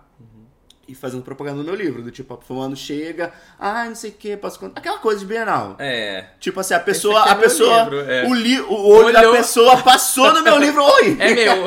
[0.90, 4.36] E fazendo propaganda do meu livro, do tipo, fulano chega, ah, não sei o que,
[4.36, 4.80] posso contar.
[4.80, 5.76] Aquela coisa de Bienal.
[5.78, 6.26] É.
[6.40, 8.26] Tipo assim, a pessoa, é a pessoa, livro, é.
[8.28, 9.32] o, li, o olho Olhou.
[9.32, 11.16] da pessoa passou no meu livro, oi!
[11.22, 11.66] É meu!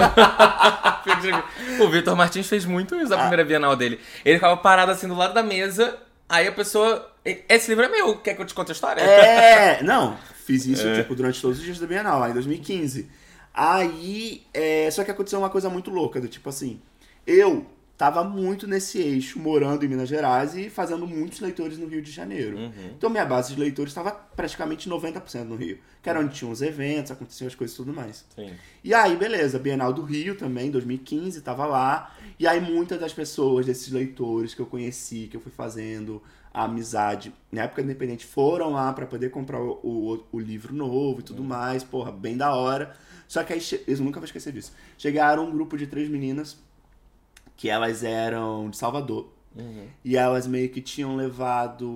[1.87, 4.00] o Vitor Martins fez muito isso na primeira Bienal dele.
[4.24, 5.96] Ele ficava parado assim do lado da mesa,
[6.28, 7.08] aí a pessoa.
[7.24, 9.00] Esse livro é meu, quer que eu te conte a história?
[9.02, 10.96] É, não, fiz isso, É.
[11.02, 13.08] tipo, durante todos os dias da Bienal, lá em 2015.
[13.54, 16.80] Aí, é, só que aconteceu uma coisa muito louca, do tipo assim,
[17.24, 17.64] eu
[18.02, 22.10] tava muito nesse eixo, morando em Minas Gerais e fazendo muitos leitores no Rio de
[22.10, 22.56] Janeiro.
[22.56, 22.90] Uhum.
[22.98, 26.62] Então minha base de leitores estava praticamente 90% no Rio, que era onde tinham os
[26.62, 28.24] eventos, aconteciam as coisas e tudo mais.
[28.34, 28.54] Sim.
[28.82, 32.12] E aí, beleza, Bienal do Rio também, 2015, tava lá.
[32.40, 36.20] E aí, muitas das pessoas, desses leitores que eu conheci, que eu fui fazendo
[36.52, 41.20] a amizade na época independente, foram lá pra poder comprar o, o, o livro novo
[41.20, 41.84] e tudo mais.
[41.84, 42.96] Porra, bem da hora.
[43.28, 44.72] Só que aí, eu nunca vou esquecer disso.
[44.98, 46.58] Chegaram um grupo de três meninas
[47.56, 49.28] que elas eram de Salvador.
[49.54, 49.86] Uhum.
[50.04, 51.86] E elas meio que tinham levado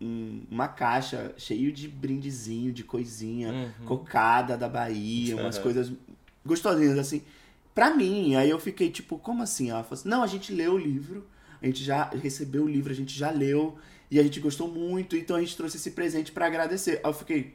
[0.00, 3.86] um- uma caixa cheio de brindezinho, de coisinha, Uhum.
[3.86, 5.62] cocada da Bahia, umas Uhum.
[5.62, 5.92] coisas
[6.44, 7.22] gostosinhas, assim,
[7.74, 8.34] pra mim.
[8.34, 9.70] Aí eu fiquei tipo, como assim?
[9.70, 11.24] Ela falou assim, não, a gente leu o livro,
[11.62, 13.78] a gente já recebeu o livro, a gente já leu,
[14.10, 17.00] e a gente gostou muito, então a gente trouxe esse presente pra agradecer.
[17.02, 17.54] Aí eu fiquei,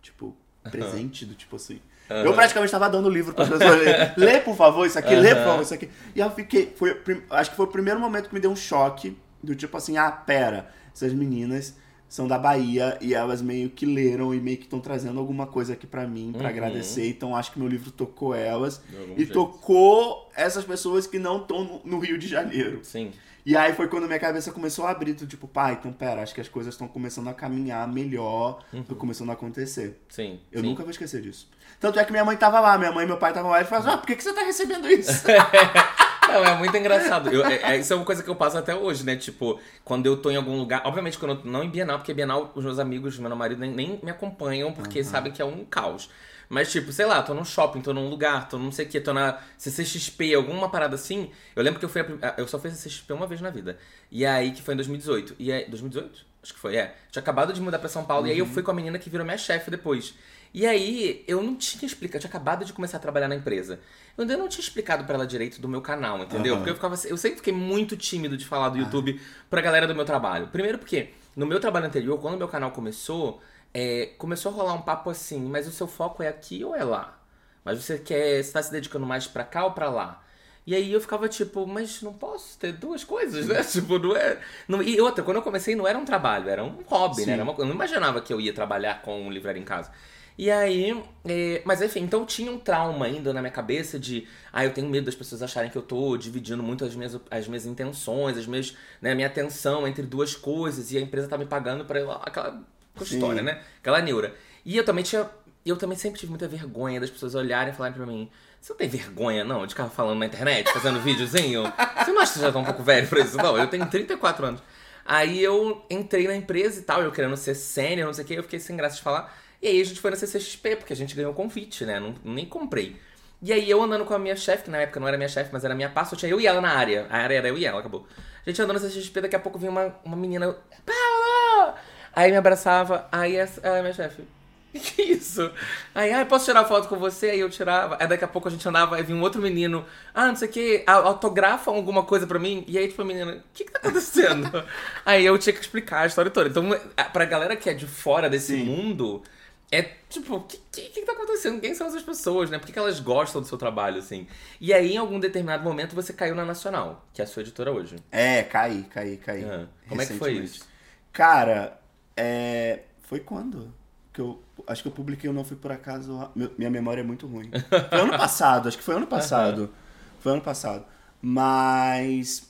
[0.00, 0.34] tipo,
[0.70, 1.80] presente do tipo assim.
[2.08, 4.14] Eu praticamente tava dando livro pra pessoa ler.
[4.16, 5.88] Lê, por favor, isso aqui, lê, por favor, isso aqui.
[6.14, 6.72] E eu fiquei.
[6.76, 9.96] Foi, acho que foi o primeiro momento que me deu um choque do tipo assim,
[9.96, 11.74] ah, pera, essas meninas
[12.08, 15.72] são da Bahia e elas meio que leram e meio que estão trazendo alguma coisa
[15.72, 16.48] aqui pra mim pra Uhum.
[16.48, 17.08] agradecer.
[17.08, 18.80] Então acho que meu livro tocou elas
[19.14, 19.32] e jeito.
[19.32, 22.80] tocou essas pessoas que não estão no, Rio de Janeiro.
[22.82, 23.10] Sim.
[23.44, 26.40] E aí foi quando minha cabeça começou a abrir, tipo, pai, então pera, acho que
[26.40, 30.00] as coisas estão começando a caminhar melhor, estão começando a acontecer.
[30.08, 30.40] Sim.
[30.50, 30.66] Eu sim.
[30.66, 31.48] nunca vou esquecer disso.
[31.78, 33.64] Tanto é que minha mãe tava lá, minha mãe e meu pai estavam lá e
[33.64, 35.24] falaram, ah, por que, que você tá recebendo isso?
[36.36, 37.30] Não, é muito engraçado.
[37.32, 39.16] Eu- é- é- isso é uma coisa que eu passo até hoje, né?
[39.16, 40.82] Tipo, quando eu tô em algum lugar.
[40.84, 44.00] Obviamente, quando eu, não em Bienal, porque Bienal, os meus amigos, meu marido, nem, nem
[44.02, 46.08] me acompanham, porque sabem que é um caos.
[46.48, 49.00] Mas, tipo, sei lá, tô num shopping, tô num lugar, tô não sei o que,
[49.00, 51.30] tô na CCXP, alguma parada assim.
[51.56, 52.00] Eu lembro que eu fui.
[52.00, 53.78] a prim- eu só fui a CCXP uma vez na vida.
[54.12, 55.34] E aí, que foi em 2018.
[55.38, 55.64] E aí.
[55.68, 56.24] 2018?
[56.42, 56.94] Acho que foi, é.
[57.10, 58.28] Tinha acabado de mudar pra São Paulo.
[58.28, 60.14] E aí eu fui com a menina que virou minha chefe depois.
[60.56, 63.78] E aí, eu não tinha explicado, eu tinha acabado de começar a trabalhar na empresa.
[64.16, 66.54] Eu ainda não tinha explicado pra ela direito do meu canal, entendeu?
[66.54, 66.62] Aham.
[66.62, 69.94] Porque eu ficava, eu sempre fiquei muito tímido de falar do YouTube pra galera do
[69.94, 70.46] meu trabalho.
[70.46, 73.38] Primeiro porque, no meu trabalho anterior, quando o meu canal começou,
[73.74, 76.82] é, começou a rolar um papo assim, mas o seu foco é aqui ou é
[76.82, 77.20] lá?
[77.62, 80.22] Mas você quer, você tá se dedicando mais pra cá ou pra lá?
[80.66, 83.60] E aí eu ficava tipo, mas não posso ter duas coisas, né?
[83.70, 84.40] tipo, não é.
[84.66, 87.26] Não, e outra, quando eu comecei não era um trabalho, era um hobby, Sim.
[87.26, 87.32] né?
[87.34, 89.92] Era uma, eu não imaginava que eu ia trabalhar com um livraria em casa.
[90.38, 94.64] E aí, é, mas enfim, então tinha um trauma ainda na minha cabeça de, ah,
[94.64, 97.64] eu tenho medo das pessoas acharem que eu tô dividindo muito as minhas, as minhas
[97.64, 101.86] intenções, as minhas, né, minha atenção entre duas coisas e a empresa tá me pagando
[101.86, 102.62] pra aquela
[102.98, 103.14] Sim.
[103.14, 103.62] história, né?
[103.80, 104.34] Aquela neura.
[104.62, 105.26] E eu também tinha,
[105.64, 108.28] eu também sempre tive muita vergonha das pessoas olharem e falarem pra mim,
[108.60, 111.62] você não tem vergonha, não, de ficar falando na internet, fazendo videozinho?
[112.04, 113.36] Você não acha que você já tá um pouco velho pra isso?
[113.38, 114.62] Não, eu tenho 34 anos.
[115.04, 118.34] Aí eu entrei na empresa e tal, eu querendo ser sênior, não sei o que,
[118.34, 119.32] eu fiquei sem graça de falar.
[119.62, 121.98] E aí a gente foi na CCXP, porque a gente ganhou convite, né?
[121.98, 122.96] Não, nem comprei.
[123.42, 125.50] E aí eu andando com a minha chefe, que na época não era minha chefe,
[125.52, 127.06] mas era minha pasta, tinha eu e ela na área.
[127.10, 128.06] A área era eu e ela, acabou.
[128.44, 131.74] A gente andando na CCXP, daqui a pouco vinha uma, uma menina, Paula!
[132.14, 134.22] Aí me abraçava, aí essa, ela é minha chefe.
[134.76, 135.50] Que é isso?
[135.94, 137.30] Aí, ah, posso tirar foto com você?
[137.30, 137.96] Aí eu tirava.
[138.00, 139.84] Aí daqui a pouco a gente andava, aí vinha um outro menino.
[140.14, 142.64] Ah, não sei o que, autografa alguma coisa pra mim.
[142.68, 144.64] E aí, tipo, a menina, o que que tá acontecendo?
[145.04, 146.48] aí eu tinha que explicar a história toda.
[146.48, 146.68] Então,
[147.12, 148.64] pra galera que é de fora desse Sim.
[148.64, 149.22] mundo,
[149.70, 151.60] é tipo, o que, que, que tá acontecendo?
[151.60, 152.58] Quem são essas pessoas, né?
[152.58, 154.26] Por que, que elas gostam do seu trabalho, assim?
[154.60, 157.72] E aí, em algum determinado momento, você caiu na Nacional, que é a sua editora
[157.72, 157.96] hoje.
[158.12, 159.44] É, caí, caí, caí.
[159.44, 160.64] Ah, como é que foi isso?
[161.12, 161.80] Cara,
[162.16, 162.82] é...
[163.02, 163.74] foi quando?
[164.12, 166.30] Que eu acho que eu publiquei o Não Fui Por Acaso.
[166.56, 167.50] Minha memória é muito ruim.
[167.90, 169.72] Foi ano passado, acho que foi ano passado.
[170.20, 170.84] Foi ano passado.
[171.20, 172.48] Mas.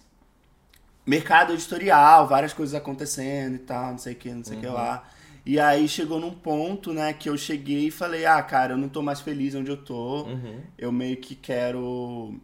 [1.07, 4.67] Mercado editorial, várias coisas acontecendo e tal, não sei o que, não sei o que
[4.67, 5.09] lá.
[5.47, 8.89] E aí chegou num ponto, né, que eu cheguei e falei, ah, cara, eu não
[8.89, 10.25] tô mais feliz onde eu tô.
[10.25, 10.59] Uhum.
[10.77, 12.35] Eu meio que quero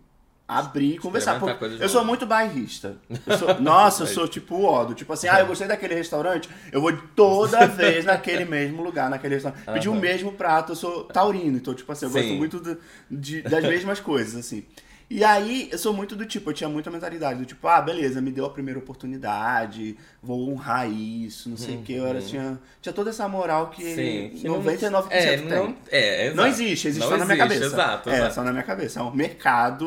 [0.47, 1.41] abrir e conversar.
[1.41, 2.97] Coisas eu sou muito bairrista.
[3.27, 4.95] Eu sou- nossa, eu sou tipo o Odo.
[4.95, 9.35] Tipo assim, ah, eu gostei daquele restaurante, eu vou toda vez naquele mesmo lugar, naquele
[9.35, 9.65] restaurante.
[9.73, 11.57] Pedir o mesmo prato, eu sou taurino.
[11.57, 12.39] Então, tipo assim, eu gosto Sim.
[12.39, 12.79] muito do-
[13.11, 14.65] de- das mesmas coisas, assim.
[15.09, 18.21] E aí, eu sou muito do tipo, eu tinha muita mentalidade do tipo, ah, beleza,
[18.21, 21.93] me deu a primeira oportunidade, vou honrar isso, não sei o que.
[21.93, 23.83] Eu era, tinha, tinha toda essa moral que.
[23.83, 24.31] Sim.
[24.37, 25.47] que 99% é, tem.
[25.47, 26.37] não, é, exato.
[26.37, 27.75] Não existe, existe Não só na minha existe, cabeça.
[27.75, 28.35] Exato, É, exato.
[28.35, 29.01] só na minha cabeça.
[29.01, 29.87] É um mercado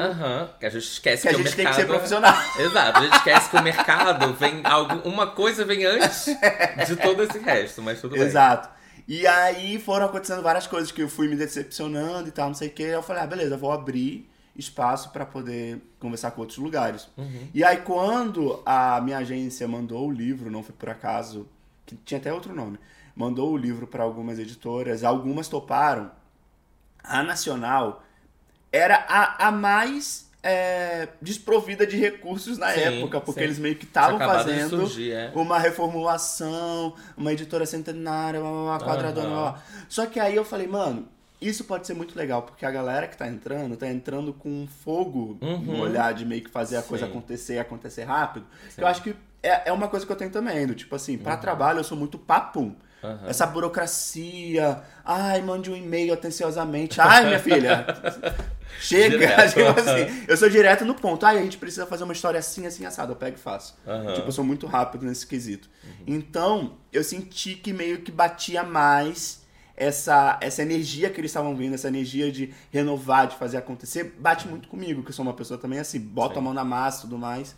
[0.60, 1.76] que a gente esquece que a que, gente o tem mercado...
[1.76, 2.36] que ser profissional.
[2.60, 6.26] Exato, a gente esquece que o mercado vem algo, uma coisa vem antes
[6.88, 8.24] de todo esse resto, mas tudo bem.
[8.24, 8.70] Exato.
[9.08, 12.68] E aí foram acontecendo várias coisas que eu fui me decepcionando e tal, não sei
[12.68, 12.84] o que.
[12.84, 17.10] Eu falei, ah, beleza, vou abrir espaço pra poder conversar com outros lugares.
[17.18, 17.50] Uhum.
[17.54, 21.48] E aí quando a minha agência mandou o livro, não foi por acaso,
[21.86, 22.80] que tinha até outro nome,
[23.16, 26.12] mandou o livro pra algumas editoras, algumas toparam.
[27.04, 28.04] A Nacional
[28.72, 33.46] era a, a mais é, desprovida de recursos na Sim, época, porque sim.
[33.46, 35.32] eles meio que estavam fazendo surgir, é.
[35.34, 39.64] uma reformulação, uma editora centenária, blá, blá, quadradona, blá, blá.
[39.90, 41.08] Só que aí eu falei, mano,
[41.42, 44.68] isso pode ser muito legal, porque a galera que tá entrando, tá entrando com um
[44.68, 45.58] fogo Uhum.
[45.60, 47.12] no olhar de meio que fazer a coisa Sim.
[47.12, 48.46] acontecer, acontecer rápido.
[48.78, 51.24] Eu acho que é, é uma coisa que eu tenho também, do tipo assim, Uhum.
[51.24, 52.76] pra trabalho eu sou muito papum.
[53.04, 53.28] Aham.
[53.28, 57.00] Essa burocracia, ai, mande um e-mail atenciosamente.
[57.00, 57.86] Ai, minha filha,
[58.80, 59.48] chega.
[59.48, 61.26] Tipo assim, eu sou direto no ponto.
[61.26, 63.12] Ai, a gente precisa fazer uma história assim, assim, assado.
[63.12, 63.78] Eu pego e faço.
[64.16, 65.70] Tipo, eu sou muito rápido nesse quesito.
[66.08, 69.45] Então, eu senti que meio que batia mais
[69.78, 74.48] essa, essa energia que eles estavam vindo, essa energia de renovar, de fazer acontecer, bate
[74.48, 76.40] muito comigo, que eu sou uma pessoa também assim, bota Sim.
[76.40, 77.56] a mão na massa e tudo mais.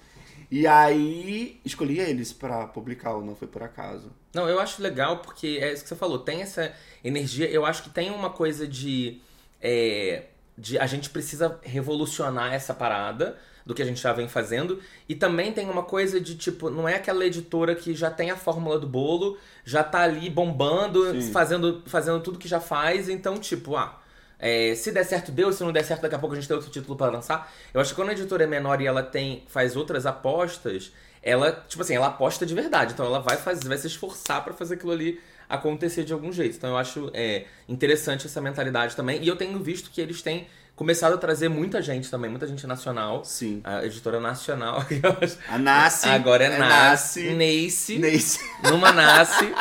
[0.49, 4.11] E aí, escolhi eles pra publicar, o não foi por acaso.
[4.33, 7.83] Não, eu acho legal porque é isso que você falou, tem essa energia, eu acho
[7.83, 9.21] que tem uma coisa de.
[9.61, 10.23] é,
[10.57, 14.79] de a gente precisa revolucionar essa parada do que a gente já vem fazendo.
[15.07, 18.37] E também tem uma coisa de tipo, não é aquela editora que já tem a
[18.37, 21.31] fórmula do bolo, já tá ali bombando, Sim.
[21.31, 23.99] fazendo, fazendo tudo que já faz, então, tipo, ah.
[24.39, 25.51] é, se der certo, deu.
[25.51, 27.53] Se não der certo, daqui a pouco a gente tem outro título pra lançar.
[27.73, 31.51] Eu acho que quando a editora é menor e ela tem faz outras apostas, ela,
[31.67, 32.93] tipo assim, ela aposta de verdade.
[32.93, 36.55] Então ela vai fazer, vai se esforçar pra fazer aquilo ali acontecer de algum jeito.
[36.55, 39.21] Então eu acho é, interessante essa mentalidade também.
[39.21, 42.65] E eu tenho visto que eles têm começado a trazer muita gente também, muita gente
[42.67, 43.25] nacional.
[43.25, 43.59] Sim.
[43.63, 44.85] A editora nacional.
[45.49, 46.07] A Nasce.
[46.07, 47.33] Agora é, Nasce.
[47.33, 47.99] Nasce.
[47.99, 47.99] Nace.
[47.99, 48.39] Nace.
[48.63, 49.51] Numa Nasce.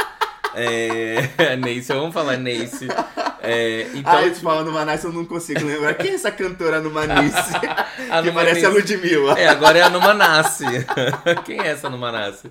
[0.54, 2.86] É, Nace, vamos falar Nace.
[3.46, 5.94] É, então, ah, eu te falando Nasce, eu não consigo lembrar.
[5.94, 7.36] Quem é essa cantora no Manice?
[8.10, 8.68] A que parece a.
[8.68, 9.38] Ludmilla.
[9.38, 10.64] É, agora é a Numa Nasce.
[11.44, 12.50] Quem é essa Numa Nasce?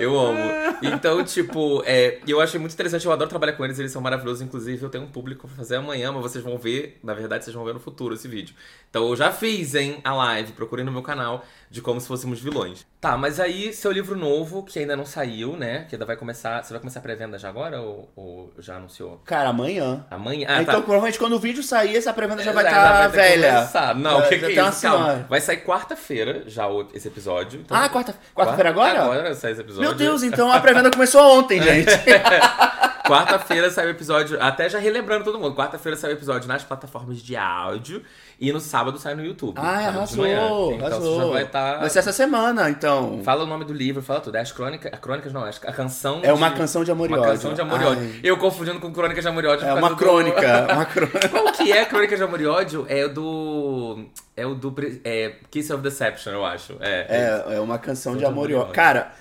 [0.00, 0.38] Eu amo.
[0.82, 3.04] Então, tipo, é, eu achei muito interessante.
[3.04, 4.42] Eu adoro trabalhar com eles, eles são maravilhosos.
[4.42, 7.54] Inclusive, eu tenho um público pra fazer amanhã, mas vocês vão ver, na verdade, vocês
[7.54, 8.54] vão ver no futuro esse vídeo.
[8.88, 12.40] Então, eu já fiz, hein, a live, procurem no meu canal, de como se fôssemos
[12.40, 12.86] vilões.
[13.00, 15.86] Tá, mas aí, seu livro novo, que ainda não saiu, né?
[15.88, 16.64] Que ainda vai começar.
[16.64, 19.22] Você vai começar a pré-venda já agora ou, ou já anunciou?
[19.24, 20.04] Cara, amanhã.
[20.10, 20.46] Amanhã?
[20.50, 20.80] Ah, então, tá.
[20.80, 23.52] provavelmente, quando o vídeo sair, essa pré-venda já vai estar ter velha.
[23.54, 23.98] começado.
[24.00, 24.82] Não, o Já- que, que é isso?
[24.82, 25.26] Calma.
[25.28, 27.60] Vai sair quarta-feira já o- esse episódio.
[27.60, 29.00] Então, Ah, quarta- quarta-feira agora?
[29.00, 29.88] Agora sai esse episódio.
[29.88, 31.86] Meu Deus, então a pré-venda começou ontem, gente.
[33.06, 37.18] Quarta-feira sai o episódio, até já relembrando todo mundo, quarta-feira sai o episódio nas plataformas
[37.22, 38.02] de áudio
[38.40, 39.56] e no sábado sai no YouTube.
[39.58, 40.26] Ah, de arrasou.
[40.26, 41.14] Então arrasou.
[41.14, 41.78] você já vai estar...
[41.80, 43.20] Vai ser essa semana, então.
[43.24, 44.36] Fala o nome do livro, fala tudo.
[44.36, 47.12] É as crônicas, crônicas não, é a canção É uma de- canção de amor e
[47.14, 47.32] Uma ódio.
[47.32, 48.20] canção de amor e ódio.
[48.22, 49.66] Eu confundindo com crônicas de amor e ódio.
[49.66, 51.28] É uma causa do- crônica, uma crônica.
[51.28, 52.86] Qual que é Crônica de Amor e Ódio?
[52.88, 54.04] É o do.
[54.36, 54.74] É o do.
[55.04, 56.76] É, Kiss of Deception, eu acho.
[56.80, 57.44] É.
[57.48, 58.74] É, é uma canção de de amor e amor e ódio.
[58.74, 59.12] Cara,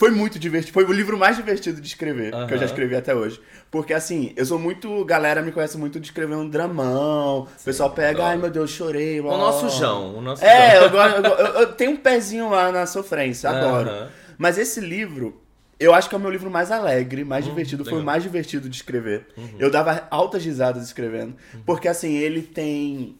[0.00, 0.72] foi muito divertido.
[0.72, 3.38] Foi o livro mais divertido de escrever, que eu já escrevi até hoje.
[3.70, 5.04] Porque assim, eu sou muito.
[5.04, 7.40] Galera me conhece muito de escrever um dramão.
[7.42, 9.20] o pessoal pega, ai meu Deus, chorei.
[9.20, 9.68] O blá, nosso.
[9.78, 10.16] João.
[10.16, 10.82] O nosso É, João.
[10.84, 13.88] eu, gosto- eu, eu- eu tenho um pezinho lá na sofrência, adoro.
[13.90, 14.08] Aham.
[14.38, 15.38] Mas esse livro,
[15.78, 17.84] eu acho que é o meu livro mais alegre, mais Hum, divertido.
[17.84, 18.00] Foi o legal.
[18.00, 18.06] Uhum.
[18.06, 19.26] mais divertido de escrever.
[19.58, 21.34] Eu dava altas risadas escrevendo.
[21.66, 23.16] Porque assim, ele tem.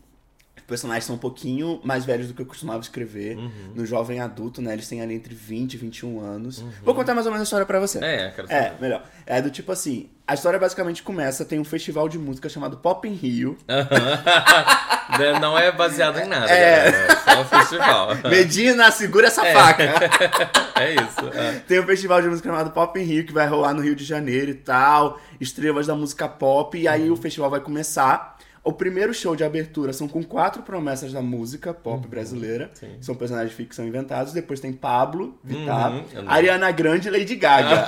[0.70, 3.36] Os personagens são um pouquinho mais velhos do que eu costumava escrever.
[3.36, 3.72] Uhum.
[3.74, 4.72] No jovem adulto, né?
[4.72, 6.64] Eles têm ali entre 20 e 21 anos.
[6.84, 7.98] Vou contar mais ou menos a história pra você.
[7.98, 8.60] É, quero saber.
[8.60, 9.02] É, melhor.
[9.26, 13.08] É do tipo assim, a história basicamente começa, tem um festival de música chamado Pop
[13.08, 13.58] in Rio.
[13.68, 15.40] Aham.
[15.42, 16.48] Não é baseado em nada.
[16.48, 16.86] É.
[16.86, 18.10] É só um festival.
[18.30, 19.90] Medina, segura essa faca!
[20.80, 21.28] É isso.
[21.34, 21.60] é.
[21.68, 24.04] Tem um festival de música chamado Pop in Rio, que vai rolar no Rio de
[24.04, 25.20] Janeiro e tal.
[25.38, 26.78] Estrelas da música pop.
[26.78, 28.38] E aí o festival vai começar.
[28.62, 32.70] O primeiro show de abertura são com quatro promessas da música pop brasileira.
[32.74, 32.90] sim.
[33.00, 34.34] São personagens de ficção inventados.
[34.34, 37.86] Depois tem Pablo, Vittar, Uhum, Ariana Grande e Lady Gaga.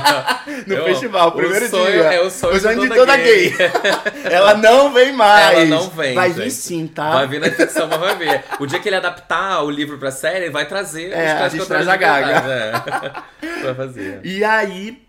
[0.66, 2.02] no Eu- festival, o primeiro sonho dia.
[2.14, 3.50] é o sonho de de toda toda gay.
[3.50, 3.70] gay.
[4.32, 5.58] Ela não vem mais.
[5.58, 6.14] Ela não vem.
[6.14, 7.10] Vai vir sim, tá?
[7.12, 8.44] Vai vir na ficção, mas vai ver.
[8.58, 11.52] O dia que ele adaptar o livro pra série, ele vai trazer É, a três
[11.52, 12.40] gente traz a de Gaga.
[12.40, 13.44] verdade, É.
[13.64, 14.20] Vai fazer.
[14.24, 15.02] E aí,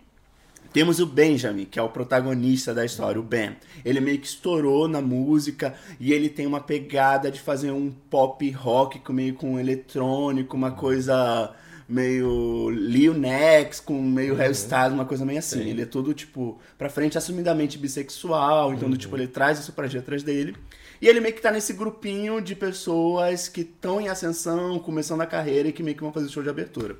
[0.76, 3.56] temos o Benjamin, que é o protagonista da história, o Ben.
[3.82, 8.50] Ele meio que estourou na música e ele tem uma pegada de fazer um pop
[8.50, 11.50] rock com meio com eletrônico, uma coisa
[11.88, 15.62] meio Lil Nex, com meio Styles, uma coisa meio assim.
[15.62, 15.70] Sim.
[15.70, 19.86] Ele é todo, tipo, pra frente, assumidamente bissexual, então, do, tipo, ele traz isso pra
[19.86, 20.54] letras dele.
[21.00, 25.26] E ele meio que tá nesse grupinho de pessoas que estão em ascensão, começando a
[25.26, 26.96] carreira e que meio que vão fazer show de abertura.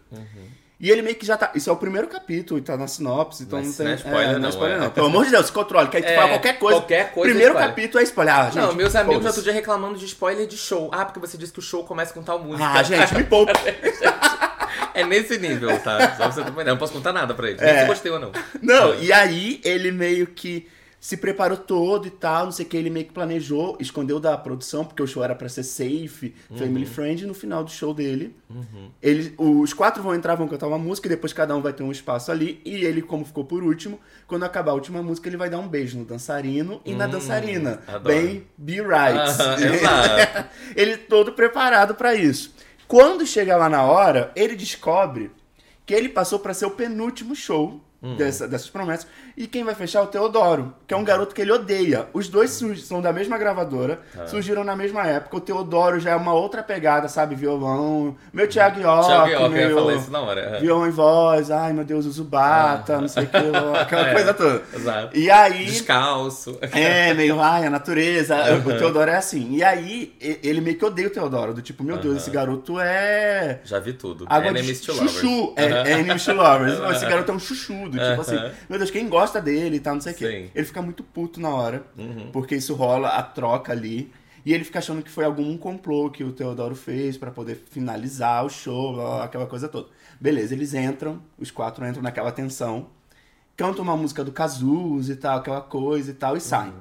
[0.79, 1.53] E ele meio que já tá.
[1.55, 3.87] Isso é o primeiro capítulo, e tá na sinopse, então Mas não tem.
[3.87, 4.81] não é spoiler não, spoiler é.
[4.81, 4.91] não.
[4.91, 6.79] Pelo amor de Deus, se controle, que aí tu É, fala qualquer coisa.
[6.81, 8.35] qualquer coisa é Primeiro capítulo é spoiler.
[8.35, 8.57] Ah, gente.
[8.57, 10.91] não, meus amigos outro dia reclamando de spoiler de show.
[10.93, 12.69] Ah, porque você disse que o show começa com tal música.
[12.69, 13.53] Ah, gente, me poupa.
[14.93, 16.17] É nesse nível, tá?
[16.17, 17.61] Só você não posso contar nada pra ele.
[17.61, 17.81] Nem É.
[17.83, 18.33] se gostei ou não.
[18.63, 18.99] Não, É.
[19.01, 20.67] e aí ele meio que
[21.07, 24.37] se preparou todo e tal, não sei o que, ele meio que planejou, escondeu da
[24.37, 26.91] produção, porque o show era pra ser safe, family Uhum.
[26.91, 28.35] friend, e no final do show dele,
[29.01, 31.85] ele, os quatro vão entrar, vão cantar uma música, e depois cada um vai ter
[31.85, 35.37] um espaço ali, e ele, como ficou por último, quando acabar a última música, ele
[35.37, 37.79] vai dar um beijo no dançarino e na dançarina.
[37.89, 38.03] Hum, adoro.
[38.17, 39.31] Bem, be right.
[39.63, 40.49] Exato.
[40.75, 42.53] ele todo preparado pra isso.
[42.89, 45.31] Quando chega lá na hora, ele descobre
[45.87, 48.15] que ele passou pra ser o penúltimo show Hum.
[48.17, 49.07] dessa- dessas promessas.
[49.37, 52.07] E quem vai fechar é o Teodoro, que é um garoto que ele odeia.
[52.13, 52.51] Os dois
[52.85, 55.37] são da mesma gravadora, surgiram na mesma época.
[55.37, 57.35] O Teodoro já é uma outra pegada, sabe?
[57.35, 58.15] Violão.
[58.33, 59.77] Meu Thiago York, Thiago York, eu ia meu...
[59.79, 60.59] falar isso na hora.
[60.61, 63.37] Violão em voz, ai meu Deus, o Zubata, não sei o que,
[63.81, 64.13] aquela É.
[64.13, 64.63] coisa toda.
[64.75, 65.17] Exato.
[65.17, 65.65] E aí.
[65.65, 66.59] Descalço.
[66.61, 68.37] É, meio, ai, a natureza.
[68.67, 69.55] O Teodoro é assim.
[69.55, 71.55] E aí, ele meio que odeia o Teodoro.
[71.55, 72.17] Do tipo, meu Deus, Aham.
[72.17, 73.61] esse garoto é.
[73.65, 74.27] Já vi tudo.
[74.29, 75.13] Água Enemies de to lovers.
[75.13, 75.53] chuchu.
[75.57, 75.83] É, Aham.
[75.87, 76.79] é enemies to lovers.
[76.97, 77.86] Esse garoto é um chuchu.
[77.91, 78.37] Tipo assim,
[78.69, 80.51] meu Deus, quem gosta dele e tal, não sei o quê.
[80.55, 81.85] Ele fica muito puto na hora.
[81.97, 82.31] Uhum.
[82.33, 84.13] Porque isso rola, a troca ali.
[84.45, 88.45] E ele fica achando que foi algum complô que o Teodoro fez pra poder finalizar
[88.45, 89.89] o show, blá, blá, aquela coisa toda.
[90.21, 92.87] Beleza, eles entram, os quatro entram naquela tensão,
[93.57, 96.75] cantam uma música do Cazuza e tal, aquela coisa e tal, e saem.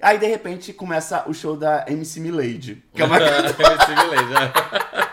[0.00, 3.16] Aí, de repente, começa o show da MC Milady, que é uma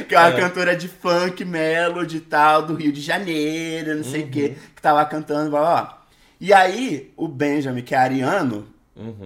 [0.08, 4.22] que é uma cantora de funk, melody e tal, do Rio de Janeiro, não sei
[4.24, 6.02] o quê, que tá lá cantando, blá.
[6.40, 8.66] E aí, o Benjamin, que é ariano,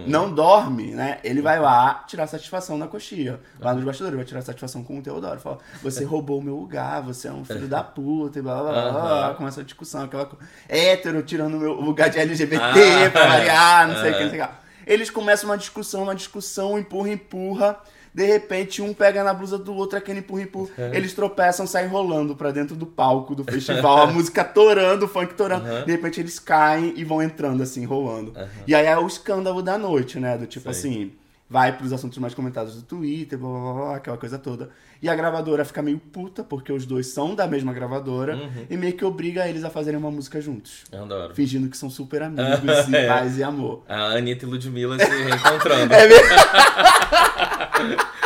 [0.07, 1.19] não dorme, né?
[1.23, 3.39] Ele vai lá tirar satisfação na coxinha.
[3.59, 5.39] Lá nos bastidores, vai tirar satisfação com o Teodoro.
[5.39, 8.71] Fala, você roubou o meu lugar, você é um filho da puta, e blá blá
[8.71, 8.91] blá.
[8.91, 9.33] blá, blá.
[9.35, 10.43] Começa a discussão, aquela coisa.
[10.67, 13.09] Hétero tirando o meu lugar de LGBT Ah.
[13.11, 14.53] pra variar, não sei o que, não sei o que.
[14.87, 17.79] Eles começam uma discussão, uma discussão, empurra, empurra.
[18.13, 20.69] De repente, um pega na blusa do outro, aquele empurra, empurra.
[20.93, 25.33] Eles tropeçam, saem rolando pra dentro do palco do festival, a música torando, o funk
[25.35, 25.85] torando.
[25.85, 28.33] De repente, eles caem e vão entrando, assim, rolando.
[28.65, 30.37] E aí é o escândalo da noite, né?
[30.37, 30.91] Do tipo Sei.
[30.91, 31.11] assim,
[31.49, 34.69] vai pros assuntos mais comentados do Twitter, blá, blá, blá, blá, aquela coisa toda.
[35.01, 38.37] E a gravadora fica meio puta, porque os dois são da mesma gravadora,
[38.69, 40.83] e meio que obriga eles a fazerem uma música juntos.
[40.91, 41.33] Eu adoro.
[41.33, 43.07] Fingindo que são super amigos e É.
[43.07, 43.83] paz e amor.
[43.87, 45.93] A Anitta e Ludmilla se reencontrando.
[45.95, 46.29] É mesmo?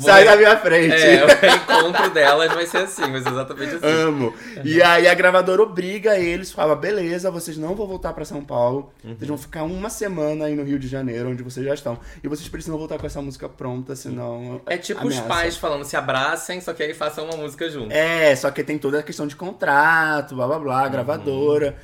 [0.00, 0.94] Sai da minha frente.
[0.94, 3.86] É, o reencontro delas vai ser assim, ser exatamente assim.
[3.86, 4.34] Amo.
[4.64, 8.92] E aí a gravadora obriga eles, fala, beleza, vocês não vão voltar pra São Paulo,
[9.04, 9.14] Uhum.
[9.16, 11.98] vocês vão ficar uma semana aí no Rio de Janeiro, onde vocês já estão.
[12.22, 14.60] E vocês precisam voltar com essa música pronta, senão...
[14.66, 15.20] É tipo ameaça.
[15.22, 17.92] os pais falando se abracem, só que aí façam uma música junto.
[17.92, 21.74] É, só que tem toda a questão de contrato, blá blá blá, Uhum.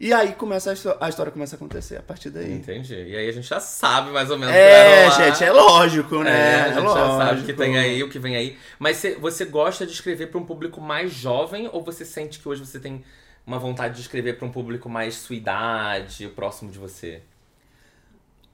[0.00, 2.52] E aí começa a, a história começa a acontecer a partir daí.
[2.52, 2.94] Entendi.
[2.94, 6.16] E aí a gente já sabe mais ou menos o que É, gente, é lógico,
[6.20, 6.60] É, né?
[6.62, 8.56] a gente já sabe o que tem aí, o que vem aí.
[8.78, 12.48] Mas cê- você gosta de escrever para um público mais jovem ou você sente que
[12.48, 13.04] hoje você tem
[13.44, 17.22] uma vontade de escrever para um público mais sua idade, próximo de você?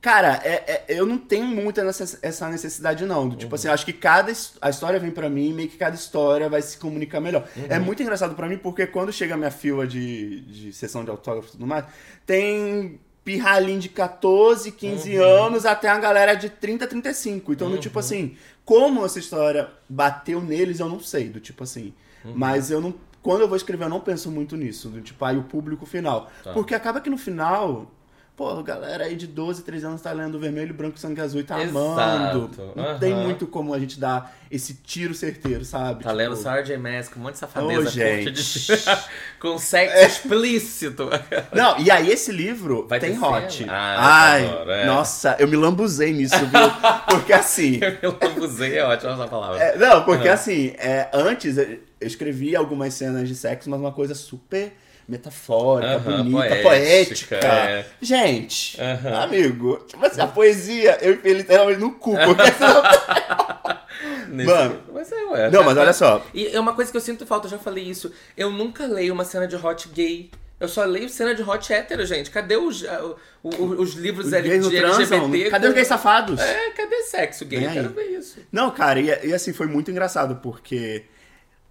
[0.05, 1.81] Cara, é- é- eu não tenho muita
[2.21, 3.27] essa necessidade, não.
[3.27, 6.47] Do, Tipo assim, acho que cada a história vem pra mim, meio que cada história
[6.47, 7.49] vai se comunicar melhor.
[7.71, 11.11] É muito engraçado pra mim, porque quando chega a minha fila de, de sessão de
[11.11, 11.87] autógrafo e tudo mais,
[12.27, 17.55] tem pirralhinho de 14, 15 anos até a galera de 30, 35.
[17.55, 21.31] Então, do tipo assim, como essa história bateu neles, eu não sei.
[21.31, 21.95] Do tipo assim.
[22.23, 22.95] Mas eu não.
[23.23, 24.91] Quando eu vou escrever, eu não penso muito nisso.
[24.91, 26.31] Do tipo, aí o público final.
[26.43, 26.53] Tá.
[26.53, 27.91] Porque acaba que no final.
[28.37, 31.45] Pô, a galera aí de 12, 13 anos tá lendo vermelho, branco, sangue azul e
[31.45, 31.79] tá Exato.
[31.79, 32.51] amando.
[32.75, 32.99] Não Aham.
[32.99, 36.03] tem muito como a gente dar esse tiro certeiro, sabe?
[36.03, 36.81] Tá Tipo, lendo.
[36.81, 38.33] Maas com um monte de safadeza Ô, gente.
[38.33, 38.73] de...
[39.39, 41.09] com sexo explícito.
[41.53, 43.53] Não, e aí esse livro Vai tem hot.
[43.59, 43.73] cena?
[43.73, 44.87] Ah, Ai, é.
[44.87, 46.71] nossa, eu me lambuzei nisso, viu?
[47.09, 47.79] Porque assim.
[48.03, 49.63] Eu lambuzei, é ótima essa palavra.
[49.63, 50.35] é, não, porque Aham.
[50.35, 54.75] assim, é, antes eu eu escrevi algumas cenas de sexo, mas uma coisa super
[55.09, 57.37] metafórica, Aham, bonita, poética, poética.
[57.37, 57.87] é.
[58.01, 58.79] Gente,
[59.23, 62.15] amigo, tipo assim, a poesia eu enfiei literalmente no cu.
[62.17, 62.43] Porque.
[64.29, 64.81] Nesse- Mano.
[64.93, 66.27] Mas é, ué, Não, tá- mas olha só.
[66.35, 68.13] E é uma coisa que eu sinto falta, eu já falei isso.
[68.37, 70.31] Eu nunca leio uma cena de hot gay.
[70.59, 72.31] Eu só leio cena de hot hétero, gente.
[72.31, 73.05] Cadê os, ah,
[73.43, 74.71] o- o- os livros Os transam?
[74.71, 75.51] LGBT?
[75.51, 76.41] Cadê os gays safados?
[76.41, 77.67] É, cadê sexo gay?
[77.67, 77.75] Aí.
[77.75, 78.39] quero ver isso.
[78.51, 81.05] Não, cara, e, e assim, foi muito engraçado, porque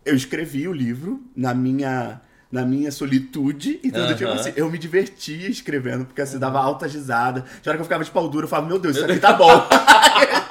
[0.06, 2.22] eu escrevi o livro na minha,
[2.54, 4.14] na minha solitude, então, Aham.
[4.14, 7.44] tipo assim, eu me divertia escrevendo, porque assim, dava alta risada.
[7.64, 9.34] De hora que eu ficava de pau duro, eu falava, meu Deus, isso aqui tá
[9.34, 9.50] bom.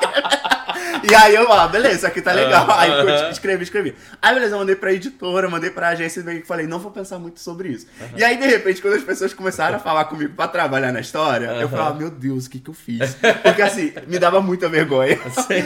[1.12, 2.66] E aí eu, ó, beleza, isso aqui tá legal.
[2.70, 3.94] Aí eu escrevi, escrevi.
[4.20, 6.90] Aí beleza, eu mandei pra editora, mandei pra agência e meio que falei, não vou
[6.90, 7.87] pensar muito sobre isso.
[8.16, 11.46] E aí, de repente, quando as pessoas começaram a falar comigo pra trabalhar na história,
[11.46, 11.68] eu Aham.
[11.68, 13.14] falava, meu Deus, o que que eu fiz?
[13.42, 15.18] Porque assim, me dava muita vergonha.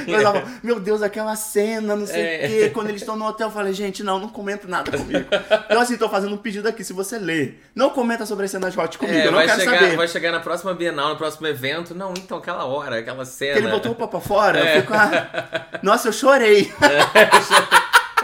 [0.07, 2.39] Eu falava, meu Deus, aquela cena, não sei o É.
[2.49, 2.71] quê.
[2.75, 5.27] Quando eles estão no hotel, eu falei, gente, não, não comenta nada comigo.
[5.67, 8.77] Então, assim, tô fazendo um pedido aqui, se você ler, não comenta sobre as cenas
[8.77, 9.97] hot comigo, É, eu não vai, quero chegar, saber.
[9.97, 11.95] vai chegar na próxima Bienal, no próximo evento.
[11.95, 13.53] Não, então, aquela hora, aquela cena.
[13.55, 14.77] Que ele botou o pau pra fora, É.
[14.79, 15.36] eu fico, ah,
[15.83, 16.73] nossa, eu chorei.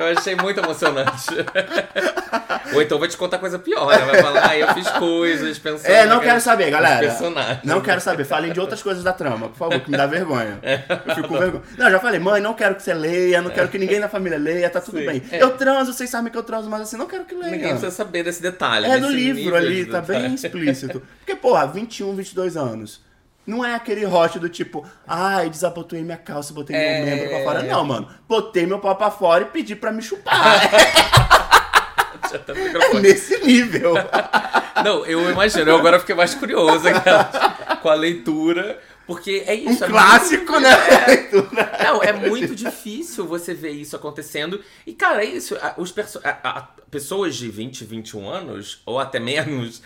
[0.01, 1.27] Eu achei muito emocionante.
[2.75, 3.98] Ou então vou te contar coisa pior, né?
[4.05, 5.90] Vai falar, ah, eu fiz coisas pensando.
[5.92, 7.14] É, não que- quero saber, galera.
[7.62, 8.25] Não quero saber.
[8.25, 10.59] Falem de outras coisas da trama, por favor, que me dá vergonha.
[11.07, 11.62] Eu fico com vergonha.
[11.77, 14.38] Não, já falei, mãe, não quero que você leia, não quero que ninguém na família
[14.38, 15.07] leia, tá tudo Sim.
[15.07, 15.22] bem.
[15.31, 15.40] É.
[15.42, 17.51] Eu transo, vocês sabem que eu transo, mas assim, não quero que leia.
[17.51, 18.87] Ninguém precisa saber desse detalhe.
[18.87, 20.22] É no livro ali, tá detalhe.
[20.27, 21.03] bem explícito.
[21.18, 23.01] Porque, porra, 21, 22 anos.
[23.46, 27.05] Não é aquele hot do tipo, ai, desabotoei minha calça, botei É.
[27.05, 27.62] meu membro pra fora.
[27.64, 28.09] Não, mano.
[28.28, 30.61] Botei meu pau pra fora e pedi pra me chupar.
[32.46, 33.92] Tá É nesse nível.
[34.82, 35.68] Não, eu imagino.
[35.70, 37.24] Eu agora fiquei mais curioso aquela-
[37.82, 38.80] com a leitura.
[39.07, 39.84] Porque é Um isso.
[39.84, 40.70] é clássico, muito- né?
[41.84, 44.62] Não, é muito difícil você ver isso acontecendo.
[44.86, 45.55] E, cara, é isso.
[45.76, 46.20] Os perso
[46.90, 49.82] pessoas de 20, 21 anos, ou até menos,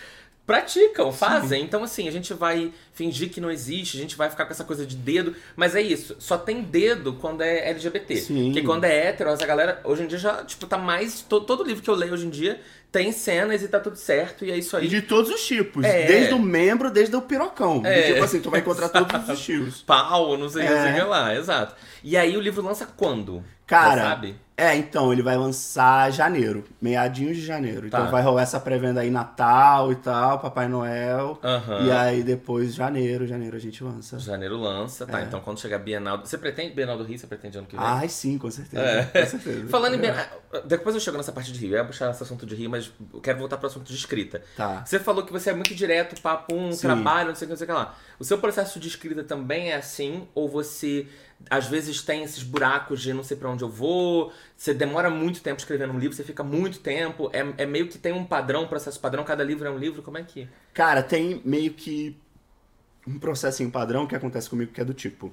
[0.47, 1.61] praticam, fazem.
[1.61, 4.63] Então, assim, a gente vai fingir que não existe, a gente vai ficar com essa
[4.63, 5.35] coisa de dedo.
[5.55, 8.15] Mas é isso, só tem dedo quando é LGBT.
[8.15, 8.45] Sim.
[8.45, 11.21] Porque quando é hétero, essa galera, hoje em dia já, tipo, tá mais.
[11.21, 14.45] to- todo livro que eu leio hoje em dia tem cenas e tá tudo certo,
[14.45, 14.87] e é isso E aí.
[14.87, 15.83] de todos os tipos.
[15.83, 16.05] É.
[16.07, 17.81] Desde o membro, desde o pirocão.
[17.85, 18.13] É.
[18.13, 19.81] Tipo assim, tu vai encontrar todos os estilos.
[19.81, 20.93] Pau, não sei, não sei o É.
[20.93, 21.75] que lá, exato.
[22.01, 23.43] E aí o livro lança quando?
[23.67, 24.35] Cara, Já sabe?
[24.59, 27.91] É, então, ele vai lançar janeiro, meadinhos de janeiro.
[27.91, 27.99] Tá.
[27.99, 31.39] Então vai rolar essa pré-venda aí Natal e tal, Papai Noel.
[31.43, 31.85] Aham.
[31.85, 34.17] E aí depois janeiro, janeiro a gente lança.
[34.17, 35.19] Janeiro lança, tá?
[35.19, 35.25] É.
[35.25, 36.21] Então quando chegar Bienal.
[36.25, 37.19] Você pretende Bienal do Rio?
[37.19, 37.85] Você pretende ano que vem?
[37.85, 38.81] Ai, sim, com certeza.
[38.81, 39.03] É.
[39.03, 39.67] Com certeza.
[39.69, 40.25] Falando em Bienal.
[40.65, 41.73] Depois eu chego nessa parte de Rio.
[41.73, 44.41] Eu ia puxar esse assunto de Rio, mas eu quero voltar pro assunto de escrita.
[44.55, 44.83] Tá.
[44.83, 46.81] Você falou que você é muito direto, papo, um Sim.
[46.81, 47.95] trabalho, não sei o que, não sei o que lá.
[48.17, 50.27] O seu processo de escrita também é assim?
[50.33, 51.05] Ou você,
[51.49, 54.33] às vezes, tem esses buracos de não sei pra onde eu vou?
[54.55, 57.29] Você demora muito tempo escrevendo um livro, você fica muito tempo?
[57.31, 59.23] É, é meio que tem um padrão, um processo padrão?
[59.23, 60.01] Cada livro é um livro?
[60.01, 60.47] Como é que...
[60.73, 62.17] Cara, tem meio que
[63.05, 65.31] um processinho padrão que acontece comigo que é do tipo.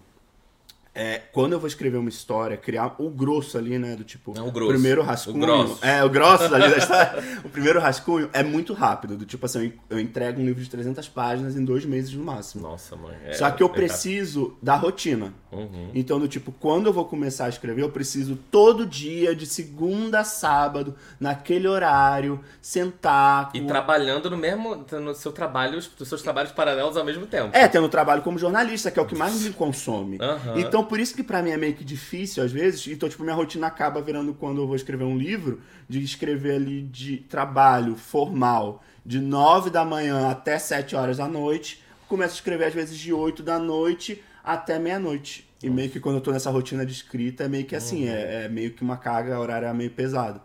[0.95, 3.97] É, quando eu vou escrever uma história, criar o grosso ali, né?
[3.97, 4.33] Do tipo.
[4.37, 4.73] É, o grosso.
[4.73, 5.37] primeiro rascunho.
[5.37, 5.85] O grosso.
[5.85, 7.41] É, o grosso ali da história.
[7.45, 9.17] o primeiro rascunho é muito rápido.
[9.17, 12.63] Do tipo assim, eu entrego um livro de 300 páginas em dois meses no máximo.
[12.63, 13.15] Nossa, mãe.
[13.25, 15.35] é- Só que eu é- preciso da rotina.
[15.51, 15.91] Uhum.
[15.95, 20.21] Então, do tipo, quando eu vou começar a escrever, eu preciso todo dia, de segunda
[20.21, 23.51] a sábado, naquele horário, sentar.
[23.55, 24.85] E com- trabalhando no mesmo.
[24.93, 27.51] no seu trabalho, nos seus trabalhos paralelos ao mesmo tempo.
[27.57, 30.19] É, tendo trabalho como jornalista, que é o que mais me consome.
[30.21, 30.55] Aham.
[30.59, 32.87] Então, por isso que pra mim é meio que difícil, às vezes.
[32.87, 36.83] Então, tipo, minha rotina acaba virando quando eu vou escrever um livro, de escrever ali
[36.83, 41.83] de trabalho formal, de 9 da manhã até 7 horas da noite.
[42.09, 45.49] Começo a escrever, às vezes, de 8 da noite até meia-noite.
[45.63, 48.45] E meio que quando eu tô nessa rotina de escrita, é meio que assim, é,
[48.45, 50.43] é meio que uma carga horária meio pesada.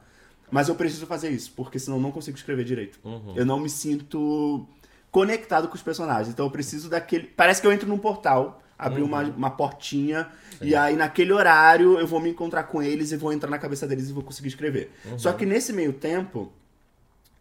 [0.49, 2.99] Mas eu preciso fazer isso, porque senão eu não consigo escrever direito.
[3.35, 4.65] Eu não me sinto
[5.11, 6.29] conectado com os personagens.
[6.29, 7.27] Então eu preciso daquele.
[7.27, 10.27] Parece que eu entro num portal, abrir uma, uma portinha,
[10.61, 13.86] e aí naquele horário eu vou me encontrar com eles e vou entrar na cabeça
[13.86, 14.91] deles e vou conseguir escrever.
[15.17, 16.51] Só que nesse meio tempo.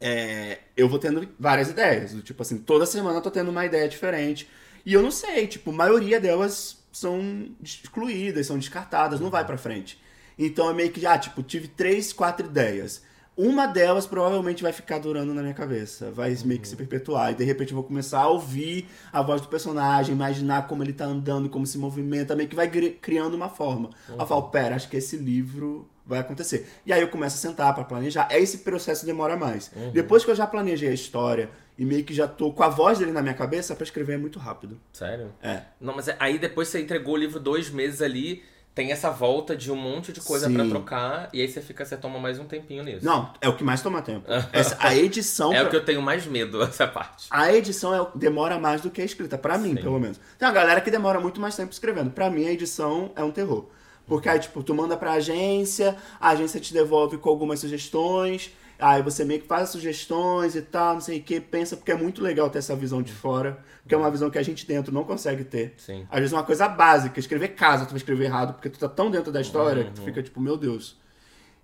[0.01, 2.13] é, eu vou tendo várias ideias.
[2.23, 4.49] Tipo assim, toda semana eu tô tendo uma ideia diferente.
[4.87, 9.59] E eu não sei, tipo, a maioria delas são excluídas, são descartadas, não vai pra
[9.59, 10.01] frente.
[10.39, 13.03] Então é meio que, ah, tipo, tive três, quatro ideias.
[13.41, 17.31] Uma delas provavelmente vai ficar durando na minha cabeça, vai meio que se perpetuar.
[17.31, 20.93] E de repente eu vou começar a ouvir a voz do personagem, imaginar como ele
[20.93, 23.91] tá andando, como se movimenta, meio que vai cri- criando uma forma.
[24.09, 26.67] Aí eu falo, pera, acho que esse livro vai acontecer.
[26.85, 28.27] E aí eu começo a sentar pra planejar.
[28.33, 29.71] Esse processo demora mais.
[29.93, 32.99] Depois que eu já planejei a história e meio que já tô com a voz
[32.99, 34.81] dele na minha cabeça, pra escrever é muito rápido.
[34.93, 35.33] Sério?
[35.41, 35.61] É.
[35.81, 38.43] Não, mas é- aí depois você entregou o livro dois meses ali,
[38.79, 41.97] tem essa volta de um monte de coisa pra trocar, e aí você fica, você
[41.97, 43.05] toma mais um tempinho nisso.
[43.05, 44.25] Não, é o que mais toma tempo.
[44.53, 45.51] Essa, a edição.
[45.59, 47.27] É pra- o que eu tenho mais medo, essa parte.
[47.29, 49.83] A edição é demora mais do que a escrita, pra mim, Sim.
[49.83, 50.21] pelo menos.
[50.39, 52.13] Tem uma galera que demora muito mais tempo escrevendo.
[52.13, 53.67] Pra mim, a edição é um terror.
[54.07, 59.03] Porque aí, tipo, tu manda pra agência, a agência te devolve com algumas sugestões, aí
[59.03, 62.23] você meio que faz sugestões e tal, não sei o que, pensa, porque é muito
[62.23, 65.05] legal ter essa visão de fora, que é uma visão que a gente dentro não
[65.05, 65.75] consegue ter.
[65.79, 66.07] Sim.
[66.11, 69.11] Às vezes uma coisa básica, escrever casa, tu vai escrever errado, porque tu tá tão
[69.11, 70.97] dentro da história que tu fica tipo, meu Deus.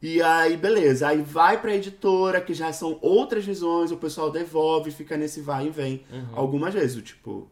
[0.02, 1.08] E aí, beleza.
[1.08, 5.68] Aí vai pra editora, que já são outras visões, o pessoal devolve, fica nesse vai
[5.68, 6.04] e vem.
[6.34, 7.48] Algumas vezes, o tipo,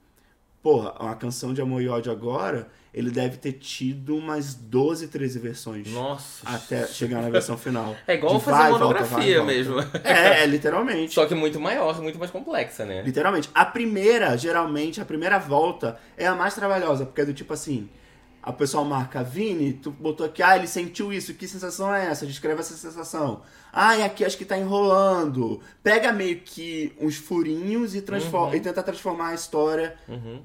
[0.62, 5.38] porra, uma canção de amor e ódio agora, ele deve ter tido umas 12, 13
[5.38, 5.88] versões.
[5.88, 6.46] Nossa.
[6.48, 7.96] Até chegar na versão final.
[8.06, 9.80] É igual De fazer vai, volta, monografia vai, volta.
[9.80, 10.00] mesmo.
[10.04, 11.14] É, é, literalmente.
[11.14, 13.02] Só que muito maior, muito mais complexa, né?
[13.02, 13.48] Literalmente.
[13.54, 17.88] A primeira, geralmente, a primeira volta é a mais trabalhosa, porque é do tipo assim.
[18.42, 22.26] A pessoa marca, Vini, tu botou aqui, ah, ele sentiu isso, que sensação é essa?
[22.26, 23.42] Descreve essa sensação.
[23.72, 25.60] Ah, e aqui acho que tá enrolando.
[25.80, 29.96] Pega meio que uns furinhos e, transforma, e tenta transformar a história.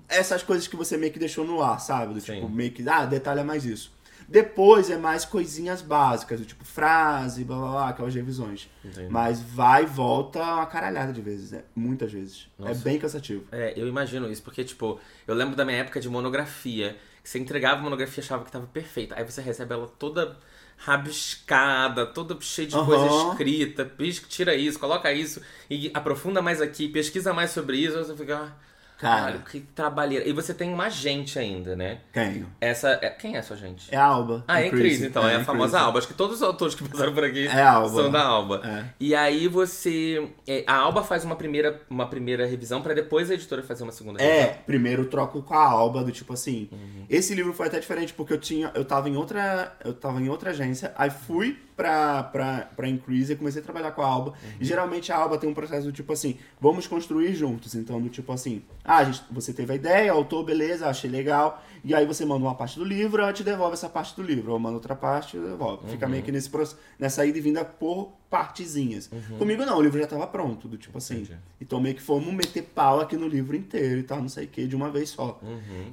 [0.08, 2.14] Essas coisas que você meio que deixou no ar, sabe?
[2.14, 3.98] Do tipo, meio que, ah, detalha mais isso.
[4.28, 8.70] Depois é mais coisinhas básicas, do tipo frase, blá blá blá, aquelas revisões.
[8.84, 9.08] Entendi.
[9.10, 11.64] Mas vai e volta uma caralhada de vezes, né?
[11.74, 12.50] Muitas vezes.
[12.60, 12.82] É Nossa.
[12.82, 13.46] bem cansativo.
[13.54, 17.82] É, eu imagino isso, porque, tipo, eu lembro da minha época de monografia, você entregava
[17.82, 19.16] a monografia e achava que tava perfeita.
[19.18, 20.38] Aí você recebe ela toda
[20.78, 22.86] rabiscada, toda cheia de Aham.
[22.86, 23.92] coisa escrita,
[24.30, 28.56] tira isso, coloca isso, e aprofunda mais aqui, pesquisa mais sobre isso, você fica.
[28.98, 29.38] Cara.
[29.50, 30.28] Que trabalheira.
[30.28, 32.00] E você tem uma agente ainda, né?
[32.12, 32.48] Tenho.
[32.60, 32.98] Essa.
[33.02, 33.10] É...
[33.12, 33.88] Quem é a sua agente?
[33.94, 34.44] É a Alba.
[34.48, 35.28] Ah, é em crise, então.
[35.28, 35.80] É, a em famosa.
[35.80, 36.00] Alba.
[36.00, 38.02] Acho que todos os autores que passaram por aqui É a Alba.
[38.02, 38.62] são da Alba.
[38.66, 38.86] É.
[39.00, 40.28] E aí você.
[40.48, 43.92] é, a Alba faz uma primeira, uma primeira revisão pra depois a editora fazer uma
[43.92, 44.62] segunda É, revisão.
[44.66, 46.68] primeiro eu troco com a Alba, do tipo assim.
[46.72, 47.06] Uhum.
[47.10, 48.72] Esse livro foi até diferente, porque eu tinha.
[48.74, 49.76] Eu tava em outra.
[49.86, 53.92] Eu tava em outra agência, aí fui pra, pra, pra Increase e comecei a trabalhar
[53.92, 54.32] com a Alba.
[54.32, 54.50] Uhum.
[54.60, 57.76] E geralmente a Alba tem um processo do tipo assim, vamos construir juntos.
[57.76, 61.64] Então, do tipo assim, Ah, gente, você teve a ideia, autor, beleza, achei legal.
[61.84, 64.52] E aí você manda uma parte do livro, ela te devolve essa parte do livro.
[64.52, 65.88] Ou manda outra parte, devolve.
[65.90, 69.10] Fica meio que nesse processo, nessa ida e vinda por partezinhas.
[69.38, 71.18] Comigo não, o livro já tava pronto, do tipo assim.
[71.22, 71.38] Entendi.
[71.62, 74.48] Então meio que fomos meter pau aqui no livro inteiro e tal, não sei o
[74.48, 75.40] que, de uma vez só.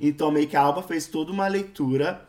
[0.00, 2.26] Então meio que a Alba fez toda uma leitura.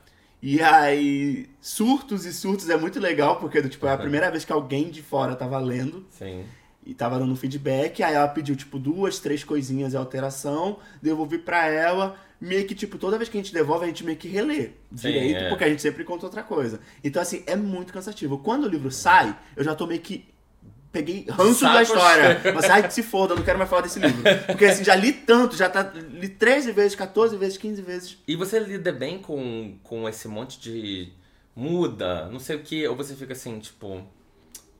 [0.47, 4.53] E aí, surtos e surtos é muito legal, porque tipo, é a primeira vez que
[4.53, 6.45] alguém de fora tava lendo Sim.
[6.85, 8.03] e tava dando feedback.
[8.03, 12.15] Aí ela pediu, tipo, duas, três coisinhas de alteração, devolvi pra ela.
[12.39, 14.65] Meio que, tipo, toda vez que a gente devolve, a gente meio que relê
[14.95, 15.49] Sim, direito, é.
[15.49, 16.79] porque a gente sempre conta outra coisa.
[17.03, 18.37] Então, assim, é muito cansativo.
[18.37, 20.25] Quando o livro sai, eu já tô meio que.
[20.95, 22.41] Peguei ranço da história.
[22.55, 24.23] Mas, ai, que se foda, eu não quero mais falar desse livro.
[24.47, 25.91] Porque, assim, já li tanto, já tá.
[25.93, 28.17] Li 13 vezes, 14 vezes, 15 vezes.
[28.25, 31.11] E você lida bem com, com esse monte de
[31.53, 34.01] muda, não sei o que, ou você fica assim, tipo.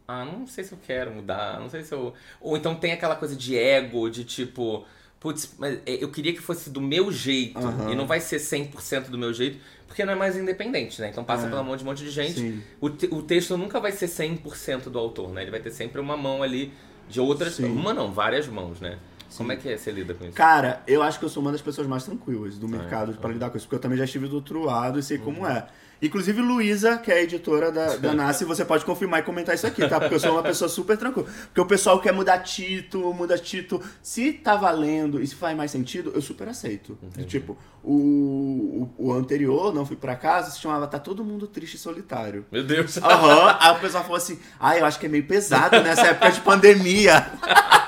[0.08, 2.14] Ah, não sei se eu quero mudar, não sei se eu.
[2.40, 4.86] Ou então tem aquela coisa de ego, de tipo.
[5.20, 7.92] Putz, mas é, eu queria que fosse do meu jeito Aham.
[7.92, 9.58] e não vai ser 100% do meu jeito,
[9.88, 11.10] porque não é mais independente, né?
[11.10, 11.50] Então passa É.
[11.50, 12.40] pela mão de um monte de gente.
[12.40, 12.62] Sim.
[12.80, 15.42] O, te- o texto nunca vai ser 100% do autor, né?
[15.42, 16.72] Ele vai ter sempre uma mão ali
[17.10, 17.56] de outras.
[17.56, 17.66] Sim.
[17.66, 19.00] Uma não, várias mãos, né?
[19.36, 20.34] Como é que é, você lida com isso?
[20.34, 23.16] Cara, eu acho que eu sou uma das pessoas mais tranquilas do Ah, mercado é.
[23.16, 25.24] pra lidar com isso, porque eu também já estive do outro lado e sei Uhum.
[25.24, 25.66] como é.
[26.02, 29.66] Inclusive, Luísa, que é a editora da, da Nasce, você pode confirmar e comentar isso
[29.66, 30.00] aqui, tá?
[30.00, 31.28] Porque eu sou uma pessoa super tranquila.
[31.46, 33.84] Porque o pessoal quer mudar título, muda título.
[34.02, 36.98] Se tá valendo e se faz mais sentido, eu super aceito.
[37.28, 41.76] Tipo, o, o, o anterior, Não Fui Pra Casa, se chamava Tá Todo Mundo Triste
[41.76, 42.46] e Solitário.
[42.52, 42.98] Meu Deus.
[42.98, 46.32] Aham, aí o pessoal falou assim, ah, eu acho que é meio pesado nessa época
[46.32, 47.26] de pandemia.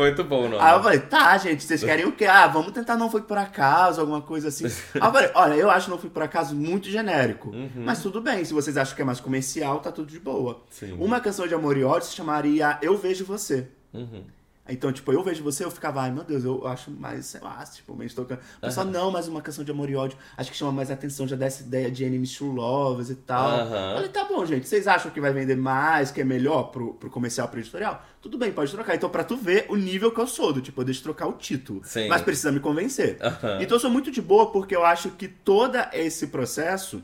[0.00, 0.60] Muito bom, não.
[0.60, 2.26] Aí eu falei, tá, gente, vocês querem o quê?
[2.26, 4.66] Ah, vamos tentar não foi por acaso, alguma coisa assim.
[4.66, 4.72] Aí
[5.08, 7.52] eu falei, olha, eu acho não foi por acaso muito genérico.
[7.74, 10.62] Mas tudo bem, se vocês acham que é mais comercial, tá tudo de boa.
[10.70, 10.96] Sim.
[10.98, 13.68] Uma canção de amor e ódio se chamaria Eu Vejo Você.
[13.92, 14.24] Uhum.
[14.70, 17.62] Então, tipo, eu vejo você, eu ficava, ai meu Deus, eu acho mais, sei lá,
[17.64, 18.38] tipo, meio tocando.
[18.58, 21.26] O pessoal, não, mas uma canção de amor e ódio, acho que chama mais atenção,
[21.26, 23.48] já dá essa ideia de enemies true lovers e tal.
[23.48, 23.90] Aham.
[23.90, 26.94] Eu Falei, tá bom, gente, vocês acham que vai vender mais, que é melhor pro,
[26.94, 28.04] pro comercial, pro editorial?
[28.22, 28.94] Tudo bem, pode trocar.
[28.94, 31.32] Então, pra tu ver o nível que eu sou, do tipo, eu deixo trocar o
[31.32, 31.80] título.
[31.84, 32.08] Sim.
[32.08, 33.18] Mas precisa me convencer.
[33.20, 33.58] Aham.
[33.60, 37.02] Então, eu sou muito de boa, porque eu acho que todo esse processo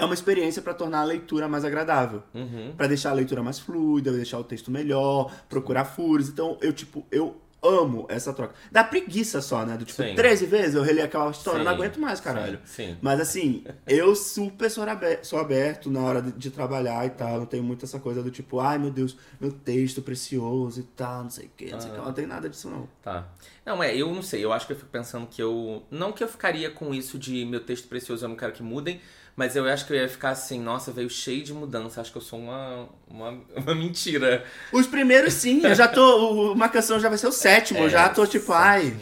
[0.00, 2.22] é uma experiência pra tornar a leitura mais agradável.
[2.34, 2.72] Uhum.
[2.76, 6.28] Pra deixar a leitura mais fluida, deixar o texto melhor, procurar furos.
[6.28, 8.54] Então, eu, tipo, eu amo essa troca.
[8.70, 9.76] Dá preguiça só, né?
[9.76, 10.14] Do tipo, Sim.
[10.14, 12.58] 13 vezes eu reli aquela história, eu não Sim, aguento mais, caralho.
[12.64, 12.96] Sim, sim.
[13.00, 17.38] Mas assim, eu super sou aberto, sou aberto na hora de, de trabalhar e tal.
[17.38, 21.24] Não tenho muito essa coisa do tipo, ai meu Deus, meu texto precioso e tal,
[21.24, 22.00] não sei o que, não sei o que.
[22.00, 22.88] Não tem nada disso, não.
[23.02, 23.28] Tá.
[23.64, 25.82] Não, é, eu não sei, eu acho que eu fico pensando que eu.
[25.90, 29.00] Não que eu ficaria com isso de meu texto precioso, eu não quero que mudem,
[29.40, 32.18] mas eu acho que eu ia ficar assim, nossa, veio cheio de mudança, acho que
[32.18, 34.44] eu sou uma, uma, uma mentira.
[34.70, 36.52] Os primeiros sim, eu já tô.
[36.52, 38.94] Uma canção já vai ser o sétimo, eu já tô tipo, ai.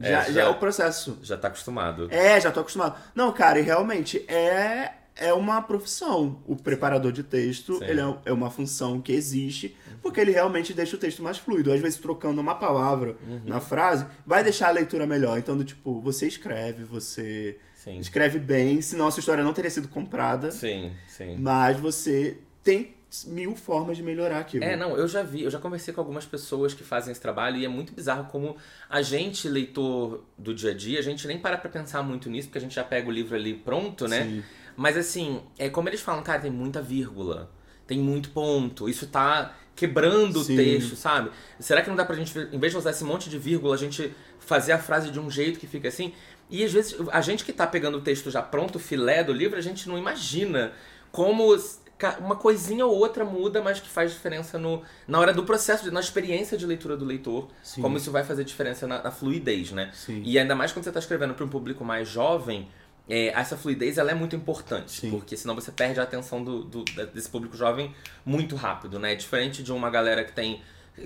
[0.00, 1.16] É, Já, já- já é o processo.
[1.22, 2.08] Já tá acostumado.
[2.10, 2.96] É, já tô acostumado.
[3.14, 6.42] Não, cara, e realmente é, é uma profissão.
[6.46, 7.84] O preparador de texto, Sim.
[7.84, 11.72] ele é, é uma função que existe, porque ele realmente deixa o texto mais fluido.
[11.72, 13.42] Às vezes, trocando uma palavra Uhum.
[13.46, 15.38] na frase, vai deixar a leitura melhor.
[15.38, 17.98] Então, do tipo, você escreve, você Sim.
[17.98, 21.36] escreve bem, senão a sua história não teria sido comprada, Sim, sim.
[21.38, 22.94] mas você tem
[23.26, 24.64] mil formas de melhorar aquilo.
[24.64, 27.58] É, não, eu já vi, eu já conversei com algumas pessoas que fazem esse trabalho
[27.58, 28.56] e é muito bizarro como
[28.88, 32.48] a gente, leitor do dia a dia, a gente nem para pra pensar muito nisso,
[32.48, 34.24] porque a gente já pega o livro ali pronto, né?
[34.24, 34.42] Sim.
[34.76, 37.50] Mas assim, é como eles falam, cara, tem muita vírgula,
[37.86, 40.54] tem muito ponto, isso tá quebrando Sim.
[40.54, 41.30] o texto, sabe?
[41.60, 43.78] Será que não dá pra gente, em vez de usar esse monte de vírgula, a
[43.78, 46.12] gente fazer a frase de um jeito que fica assim?
[46.50, 49.32] E às vezes, a gente que tá pegando o texto já pronto, o filé do
[49.32, 50.72] livro, a gente não imagina
[51.10, 51.56] como
[52.20, 56.00] uma coisinha ou outra muda, mas que faz diferença no, na hora do processo, na
[56.00, 57.80] experiência de leitura do leitor, Sim.
[57.80, 59.90] como isso vai fazer diferença na, na fluidez, né?
[59.94, 60.20] Sim.
[60.24, 62.68] E ainda mais quando você está escrevendo para um público mais jovem,
[63.08, 65.10] é, essa fluidez ela é muito importante, Sim.
[65.10, 69.14] porque senão você perde a atenção do, do- desse público jovem muito rápido, né?
[69.14, 70.60] Diferente de uma galera que tem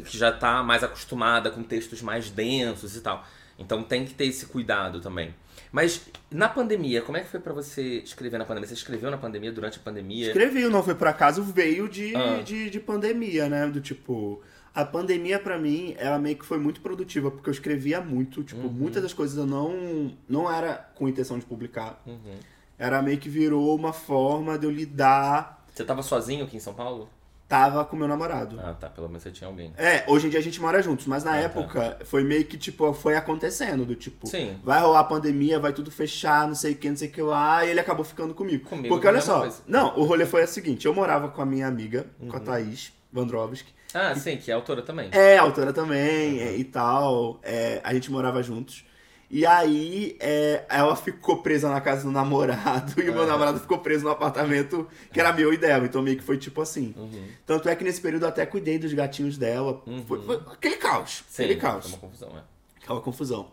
[0.05, 3.25] que já tá mais acostumada com textos mais densos e tal.
[3.59, 5.35] Então tem que ter esse cuidado também.
[5.73, 8.69] Mas na pandemia, como é que foi pra você escrever na pandemia?
[8.69, 10.29] Você escreveu na pandemia, durante a pandemia?
[10.29, 12.41] Escrevi, não foi por acaso, veio de, Ah.
[12.43, 13.67] de, de pandemia, né?
[13.67, 14.41] Do tipo.
[14.75, 18.45] A pandemia, pra mim, ela meio que foi muito produtiva, porque eu escrevia muito.
[18.45, 18.73] Tipo, Uhum.
[18.73, 22.01] muitas das coisas eu não, não era com intenção de publicar.
[22.07, 22.37] Uhum.
[22.79, 25.65] Era meio que virou uma forma de eu lidar.
[25.75, 27.09] Você tava sozinho aqui em São Paulo?
[27.49, 28.61] Tava com meu namorado.
[28.63, 28.89] Ah, tá.
[28.91, 29.73] Pelo menos você tinha alguém.
[29.79, 31.41] É, hoje em dia a gente mora juntos, mas na Ah, tá.
[31.41, 34.59] época foi meio que, tipo, foi acontecendo, do tipo, Sim.
[34.63, 37.23] vai rolar a pandemia, vai tudo fechar, não sei o que, não sei o que
[37.23, 38.69] lá, e ele acabou ficando comigo.
[38.69, 39.63] Comigo Porque olha só, coisa.
[39.67, 42.37] não, o rolê foi o seguinte, eu morava com a minha amiga, com Uhum.
[42.37, 45.09] a Thaís Vandrovski, Ah, sim, que é autora também.
[45.13, 48.85] é, autora também, é, e tal, é, a gente morava juntos.
[49.31, 53.27] E aí, é, ela ficou presa na casa do namorado e o meu Aham.
[53.27, 55.85] namorado ficou preso no apartamento que era meu e dela.
[55.85, 56.95] Então meio que foi tipo assim.
[56.97, 57.29] Uhum.
[57.45, 59.83] Tanto é que nesse período eu até cuidei dos gatinhos dela.
[59.87, 60.03] Uhum.
[60.07, 61.25] Foi, foi aquele caos.
[61.29, 61.85] Sim, aquele caos.
[61.85, 62.43] é uma confusão, é.
[62.83, 63.51] Aquela confusão.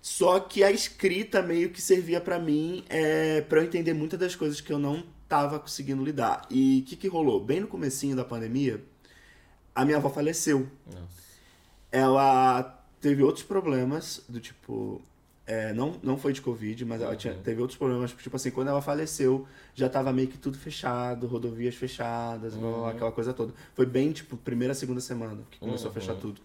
[0.00, 4.34] Só que a escrita meio que servia pra mim é, para eu entender muitas das
[4.34, 6.44] coisas que eu não tava conseguindo lidar.
[6.50, 7.38] E o que, que rolou?
[7.38, 8.84] Bem no comecinho da pandemia,
[9.72, 10.68] a minha avó faleceu.
[10.84, 11.22] Nossa.
[11.92, 15.00] Ela teve outros problemas, do tipo.
[15.46, 17.42] É, não, não foi de Covid, mas ela tinha, Uhum.
[17.42, 18.12] teve outros problemas.
[18.12, 22.86] Tipo assim, quando ela faleceu, já tava meio que tudo fechado, rodovias fechadas, Uhum.
[22.86, 23.52] aquela coisa toda.
[23.74, 25.94] Foi bem, tipo, primeira, segunda semana que começou a Uhum.
[26.00, 26.40] fechar tudo.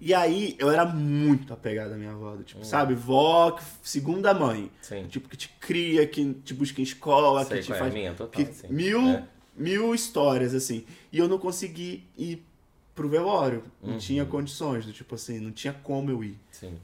[0.00, 2.42] E aí, eu era muito apegado à minha avó, do Uhum.
[2.44, 2.94] tipo, sabe?
[2.94, 4.70] Vó, segunda mãe.
[4.80, 5.06] Sim.
[5.08, 7.92] Tipo, que te cria, que te busca em escola, Sei que te é a faz
[7.94, 8.68] minha, total, que- sim.
[8.68, 9.24] mil, É.
[9.56, 10.84] mil histórias, assim.
[11.12, 12.44] E eu não consegui ir
[12.94, 13.64] pro velório.
[13.82, 13.98] Não Uhum.
[13.98, 16.38] tinha condições, do tipo assim, não tinha como eu ir.
[16.52, 16.76] Sim.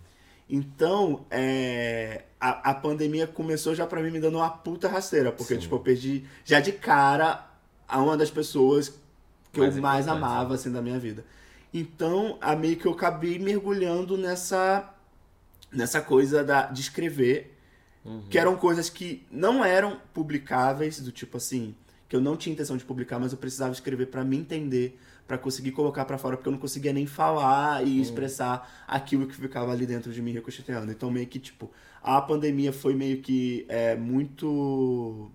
[0.55, 5.55] Então, é, a, a pandemia começou já pra mim me dando uma puta rasteira, porque,
[5.55, 5.61] Sim.
[5.63, 7.45] tipo, eu perdi já de cara
[7.89, 8.95] a uma das pessoas
[9.53, 11.25] que Mais eu mais amava, assim, da minha vida.
[11.73, 14.95] Então, a meio que eu acabei mergulhando nessa,
[15.73, 17.51] nessa coisa da, de escrever,
[18.05, 18.23] Uhum.
[18.29, 21.75] que eram coisas que não eram publicáveis, do tipo assim,
[22.07, 25.39] que eu não tinha intenção de publicar, mas eu precisava escrever pra me entender, pra
[25.39, 27.87] conseguir colocar pra fora, porque eu não conseguia nem falar Hum.
[27.87, 30.91] e expressar aquilo que ficava ali dentro de mim ricocheteando.
[30.93, 31.71] Então meio que tipo,
[32.03, 35.31] a pandemia foi meio que é, muito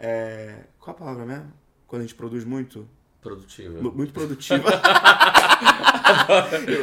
[0.00, 1.52] é, qual a palavra mesmo?
[1.86, 2.88] Quando a gente produz muito?
[3.20, 3.82] Produtiva.
[3.82, 4.64] Mu- Muito produtiva.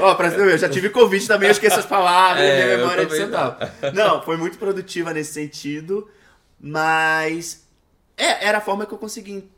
[0.02, 2.78] Ó, pra você ver, eu já tive Covid também, eu esqueço as palavras, É, minha
[2.78, 3.58] memória é de também centavo.
[3.94, 6.10] Não, foi muito produtiva nesse sentido,
[6.60, 7.66] mas
[8.18, 9.50] é, era a forma que eu consegui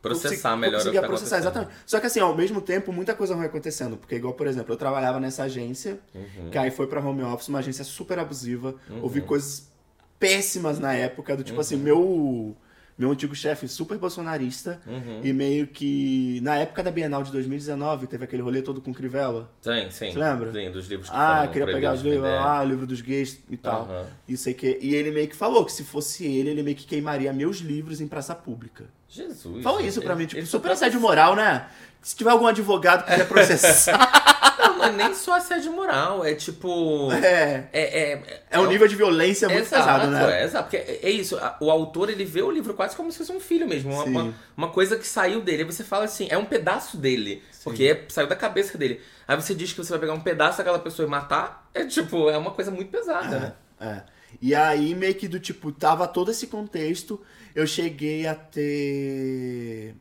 [0.00, 1.72] Processar consegui- melhor o que tá processar, exatamente.
[1.84, 3.96] Só que assim, ao mesmo tempo, muita coisa ruim acontecendo.
[3.96, 6.50] Porque, igual, por exemplo, eu trabalhava nessa agência, Uhum.
[6.50, 8.74] que aí foi pra home office, uma agência super abusiva.
[9.02, 9.68] Ouvi coisas
[10.18, 12.56] péssimas na época, do tipo assim, meu.
[12.96, 14.80] Meu antigo chefe super bolsonarista.
[14.84, 15.20] Uhum.
[15.22, 16.40] E meio que.
[16.42, 19.48] Na época da Bienal de 2019, teve aquele rolê todo com Crivella.
[19.62, 20.10] Sim, sim.
[20.10, 20.52] Você lembra?
[20.52, 23.88] Sim, dos livros que Ah, queria pegar os livros o livro dos gays e tal.
[24.26, 24.78] E sei que.
[24.82, 28.00] E ele meio que falou que se fosse ele, ele meio que queimaria meus livros
[28.00, 28.86] em praça pública.
[29.08, 29.64] Jesus.
[29.64, 29.86] Gente.
[29.86, 31.66] isso pra mim, Ele- tipo, ele super só assédio moral, né?
[32.02, 33.98] Se tiver algum advogado que quiser processar,
[34.58, 37.10] Não, mas nem só assédio moral, é tipo.
[37.12, 40.40] é, É, é, é um nível de violência muito Exato, pesado, né?
[40.40, 43.18] É, exato, porque é, é isso, o autor ele vê o livro quase como se
[43.18, 44.10] fosse um filho mesmo, uma, Sim.
[44.10, 47.84] uma, uma coisa que saiu dele, aí você fala assim, é um pedaço dele, porque
[47.84, 49.00] é- saiu da cabeça dele.
[49.26, 52.28] Aí você diz que você vai pegar um pedaço daquela pessoa e matar, é tipo,
[52.30, 53.52] é uma coisa muito pesada, né?
[53.80, 54.02] É.
[54.42, 57.20] E aí, meio que do tipo, tava todo esse contexto,
[57.54, 59.94] eu cheguei a ter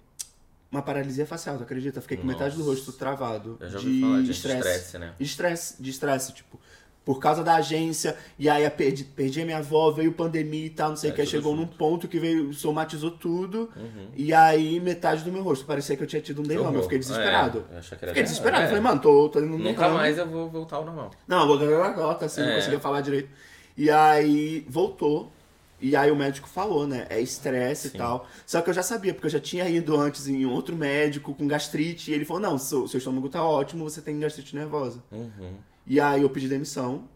[0.72, 2.02] uma paralisia facial, tu acredita?
[2.02, 2.72] Fiquei com metade do Nossa.
[2.72, 3.58] rosto travado.
[3.60, 4.58] Eu já ouvi de falar de estresse.
[4.58, 5.14] estresse, né?
[5.18, 6.60] De estresse, de estresse, tipo.
[7.06, 10.90] Por causa da agência, e aí perdi, perdi a minha avó, veio pandemia e tal,
[10.90, 11.78] não sei o É, que, chegou num junto.
[11.78, 14.10] ponto que veio, somatizou tudo, Uhum.
[14.14, 17.00] e aí metade do meu rosto, parecia que eu tinha tido um derrame, eu fiquei
[17.00, 17.64] desesperado.
[17.72, 18.68] É, eu Fiquei desesperado, É.
[18.68, 19.96] falei, mano, tô, tô indo num Nunca derrame.
[19.96, 21.12] mais eu vou voltar ao normal.
[21.26, 22.56] Não, eu vou garota, assim, não É.
[22.56, 23.30] conseguia falar direito.
[23.78, 25.32] E aí voltou.
[25.80, 27.06] E aí o médico falou, né?
[27.10, 28.28] É estresse e tal.
[28.46, 31.48] Só que eu já sabia, porque eu já tinha ido antes em outro médico com
[31.48, 32.10] gastrite.
[32.10, 35.04] E ele falou: não, seu, seu estômago tá ótimo, você tem gastrite nervosa.
[35.12, 35.54] Uhum.
[35.86, 37.08] E aí eu pedi demissão.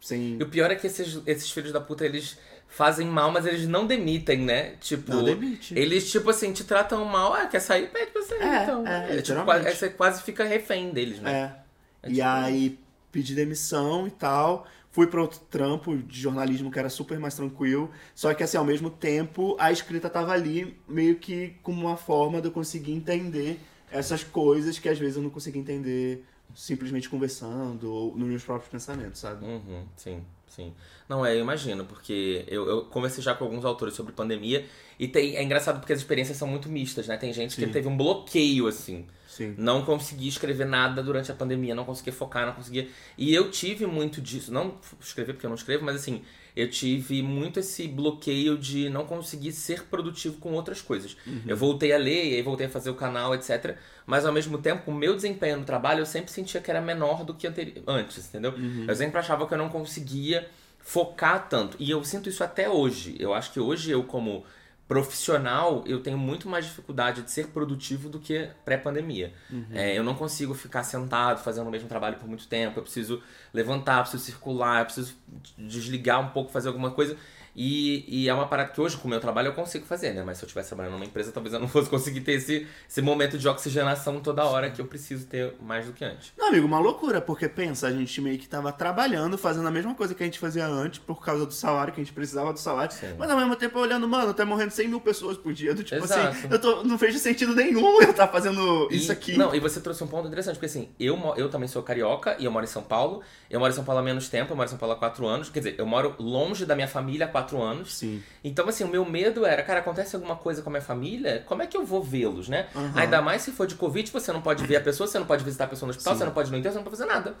[0.00, 0.36] Sem.
[0.38, 3.68] E o pior é que esses, esses filhos da puta, eles fazem mal, mas eles
[3.68, 4.74] não demitem, né?
[4.80, 5.78] Tipo, Não demite.
[5.78, 7.88] eles, tipo assim, te tratam mal, ah, quer sair?
[7.90, 8.86] Pede pra sair, É, então.
[8.86, 9.44] é, tipo, literalmente.
[9.44, 11.54] quase, aí você quase fica refém deles, né?
[12.02, 12.08] É.
[12.08, 12.78] É e tipo aí
[13.12, 14.66] pedi demissão e tal.
[14.92, 17.90] Fui para outro trampo de jornalismo que era super mais tranquilo.
[18.14, 22.40] Só que assim, ao mesmo tempo, a escrita tava ali meio que como uma forma
[22.40, 23.58] de eu conseguir entender
[23.90, 26.24] essas coisas que às vezes eu não conseguia entender
[26.54, 29.44] simplesmente conversando ou nos meus próprios pensamentos, sabe?
[29.44, 30.74] Uhum, sim, sim.
[31.08, 34.66] Não, é, eu imagino, porque eu, eu conversei já com alguns autores sobre pandemia
[34.98, 37.16] e tem, é engraçado porque as experiências são muito mistas, né?
[37.16, 37.72] Tem gente que Sim.
[37.72, 39.06] teve um bloqueio, assim.
[39.32, 39.54] Sim.
[39.56, 42.86] Não conseguia escrever nada durante a pandemia, não conseguia focar, não conseguia.
[43.16, 46.20] E eu tive muito disso, não escrever porque eu não escrevo, mas assim,
[46.54, 51.16] eu tive muito esse bloqueio de não conseguir ser produtivo com outras coisas.
[51.46, 53.78] Eu voltei a ler, e aí voltei a fazer o canal, etc.
[54.04, 57.24] Mas ao mesmo tempo, o meu desempenho no trabalho eu sempre sentia que era menor
[57.24, 57.46] do que
[57.86, 58.52] antes, entendeu?
[58.86, 60.46] Eu sempre achava que eu não conseguia
[60.78, 61.74] focar tanto.
[61.80, 63.16] E eu sinto isso até hoje.
[63.18, 64.44] Eu acho que hoje eu, como
[64.88, 69.32] profissional, eu tenho muito mais dificuldade de ser produtivo do que pré-pandemia.
[69.72, 72.78] É, eu não consigo ficar sentado fazendo o mesmo trabalho por muito tempo.
[72.78, 73.22] Eu preciso
[73.54, 75.14] levantar, preciso circular, eu preciso
[75.56, 77.16] desligar um pouco, fazer alguma coisa.
[77.54, 80.22] E, e é uma parada que hoje, com o meu trabalho, eu consigo fazer, né?
[80.24, 83.02] Mas se eu estivesse trabalhando numa empresa, talvez eu não fosse conseguir ter esse, esse
[83.02, 86.32] momento de oxigenação toda hora que eu preciso ter mais do que antes.
[86.36, 89.94] Não, amigo, uma loucura, porque pensa, a gente meio que tava trabalhando, fazendo a mesma
[89.94, 92.58] coisa que a gente fazia antes, por causa do salário, que a gente precisava do
[92.58, 93.14] salário, Sim.
[93.18, 96.02] mas ao mesmo tempo olhando, mano, tá morrendo 100 mil pessoas por dia, do tipo
[96.02, 96.28] Exato.
[96.28, 99.36] assim, eu tô, não fez sentido nenhum eu estar fazendo E- isso aqui.
[99.36, 102.44] Não, e você trouxe um ponto interessante, porque assim, eu, eu também sou carioca e
[102.46, 103.22] eu moro em São Paulo.
[103.50, 105.26] Eu moro em São Paulo há menos tempo, eu moro em São Paulo há quatro
[105.26, 105.50] anos.
[105.50, 107.94] Quer dizer, eu moro longe da minha família há quatro anos.
[107.94, 108.22] Sim.
[108.44, 111.62] Então, assim, o meu medo era, cara, acontece alguma coisa com a minha família, como
[111.62, 112.68] é que eu vou vê-los, né?
[112.74, 112.92] Aham.
[112.94, 115.44] Ainda mais se for de Covid, você não pode ver a pessoa, você não pode
[115.44, 117.08] visitar a pessoa no hospital, você não pode ir no enterro, você não pode fazer
[117.08, 117.34] nada.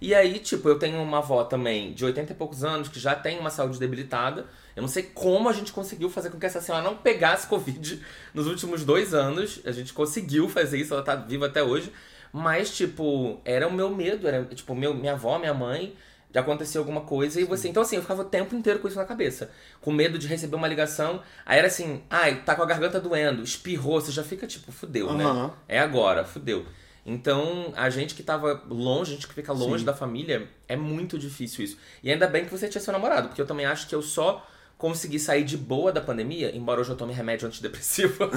[0.00, 3.14] E aí, tipo, eu tenho uma avó também de 80 e poucos anos que já
[3.14, 4.46] tem uma saúde debilitada.
[4.74, 8.02] Eu não sei como a gente conseguiu fazer com que essa senhora não pegasse Covid
[8.34, 9.60] nos últimos dois anos.
[9.64, 11.90] A gente conseguiu fazer isso, ela tá viva até hoje.
[12.32, 15.94] Mas, tipo, era o meu medo, era, tipo, meu, minha avó, minha mãe,
[16.36, 17.66] de acontecer alguma coisa e você.
[17.66, 19.50] Então, assim, eu ficava o tempo inteiro com isso na cabeça.
[19.80, 21.22] Com medo de receber uma ligação.
[21.46, 25.14] Aí era assim, ai, tá com a garganta doendo, espirrou, você já fica tipo, fudeu,
[25.14, 25.24] né?
[25.24, 25.50] Aham.
[25.66, 26.66] É agora, fudeu.
[27.06, 29.86] Então, a gente que tava longe, a gente que fica longe Sim.
[29.86, 31.78] da família, é muito difícil isso.
[32.02, 34.46] E ainda bem que você tinha seu namorado, porque eu também acho que eu só
[34.76, 38.28] consegui sair de boa da pandemia, embora hoje eu tome remédio antidepressivo.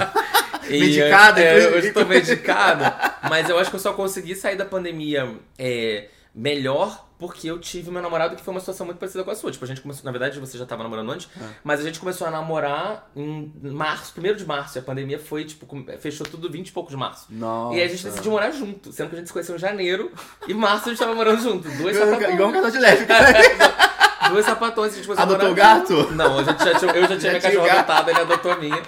[0.70, 2.84] E, Medicado, é, hoje eu tô medicado.
[3.28, 7.92] Mas eu acho que eu só consegui sair da pandemia é, melhor porque eu tive
[7.92, 9.52] meu namorado que foi uma situação muito parecida com a sua.
[9.52, 11.44] Tipo, a gente começou, na verdade, você já tava namorando antes, É.
[11.66, 14.78] mas a gente começou a namorar em março, primeiro de março.
[14.78, 15.68] E a pandemia foi, tipo,
[16.00, 17.26] fechou tudo 20 e pouco de março.
[17.30, 17.76] Nossa.
[17.76, 20.12] E aí a gente decidiu morar junto, sendo que a gente se conheceu em janeiro
[20.48, 21.68] e março a gente tava morando junto.
[21.70, 22.34] Dois Igual, sapatões.
[22.36, 23.14] igual um casal de lésbica.
[24.30, 26.12] Duas sapatões, a gente começou a Adotou morar o gato?
[26.14, 28.82] Não, a já tinha, eu já tinha Já minha cachorra adotada, ele adotou a minha.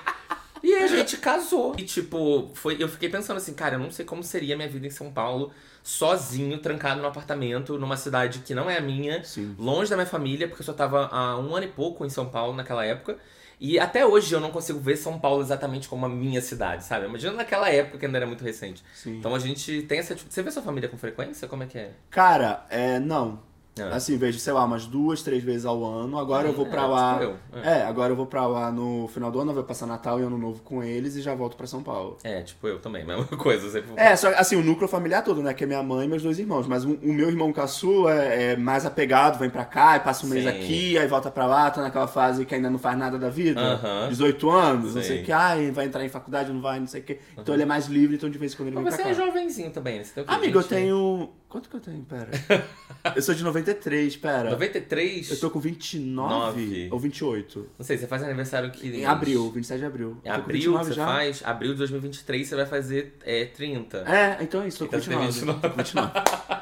[0.63, 1.73] E aí a gente casou.
[1.77, 4.69] E tipo, foi, eu fiquei pensando assim, cara, eu não sei como seria a minha
[4.69, 5.51] vida em São Paulo,
[5.83, 9.55] sozinho, trancado num apartamento, numa cidade que não é a minha, Sim.
[9.57, 12.27] longe da minha família, porque eu só tava há um ano e pouco em São
[12.27, 13.17] Paulo naquela época.
[13.59, 17.05] E até hoje eu não consigo ver São Paulo exatamente como a minha cidade, sabe?
[17.05, 18.83] Imagina naquela época que ainda era muito recente.
[18.91, 19.17] Sim.
[19.17, 20.15] Então a gente tem essa.
[20.15, 21.47] Você vê sua família com frequência?
[21.47, 21.91] Como é que é?
[22.09, 23.39] Cara, é, não.
[23.79, 23.95] Ah.
[23.95, 26.19] Assim, vejo, sei lá, umas duas, três vezes ao ano.
[26.19, 27.19] Agora eu vou pra É, lá.
[27.19, 27.59] tipo eu.
[27.63, 30.23] É, agora eu vou pra lá no final do ano, eu vou passar Natal e
[30.23, 32.17] Ano Novo com eles e já volto pra São Paulo.
[32.21, 33.65] É, tipo eu também, mesma coisa.
[33.67, 33.91] eu Sempre...
[33.95, 35.53] É, só assim, o núcleo familiar todo, né?
[35.53, 36.67] Que é minha mãe e meus dois irmãos.
[36.67, 40.25] Mas o, o meu irmão caçula é, é mais apegado, vem pra cá e passa
[40.25, 40.49] um mês Sim.
[40.49, 43.61] aqui, aí volta pra lá, tá naquela fase que ainda não faz nada da vida.
[43.61, 44.09] Aham.
[44.09, 45.23] 18 anos, não sei Sim.
[45.23, 47.19] o que, ai, vai entrar em faculdade, não vai, não sei o que.
[47.37, 49.15] Então ele é mais livre, então de vez em quando ele vem Mas pra você
[49.15, 49.21] cá.
[49.21, 50.03] é jovenzinho também, né?
[50.03, 50.33] Você tem o quê?
[50.33, 50.69] Amigo, eu 20?
[50.69, 51.29] tenho.
[51.51, 52.01] Quanto que eu tenho?
[52.05, 52.29] Pera.
[53.13, 54.51] eu sou de 93, pera.
[54.51, 55.31] 93?
[55.31, 56.87] Eu tô com 29 Nove.
[56.89, 57.69] ou 28.
[57.77, 58.87] Não sei, você faz aniversário que.
[58.87, 60.17] Em abril, 27 de abril.
[60.23, 61.05] Em abril 29 você já.
[61.05, 61.41] faz?
[61.43, 63.97] Abril de 2023 você vai fazer é, 30.
[64.09, 65.59] É, então é isso, tô com Então você tem 29.
[65.59, 66.11] Tô com 29.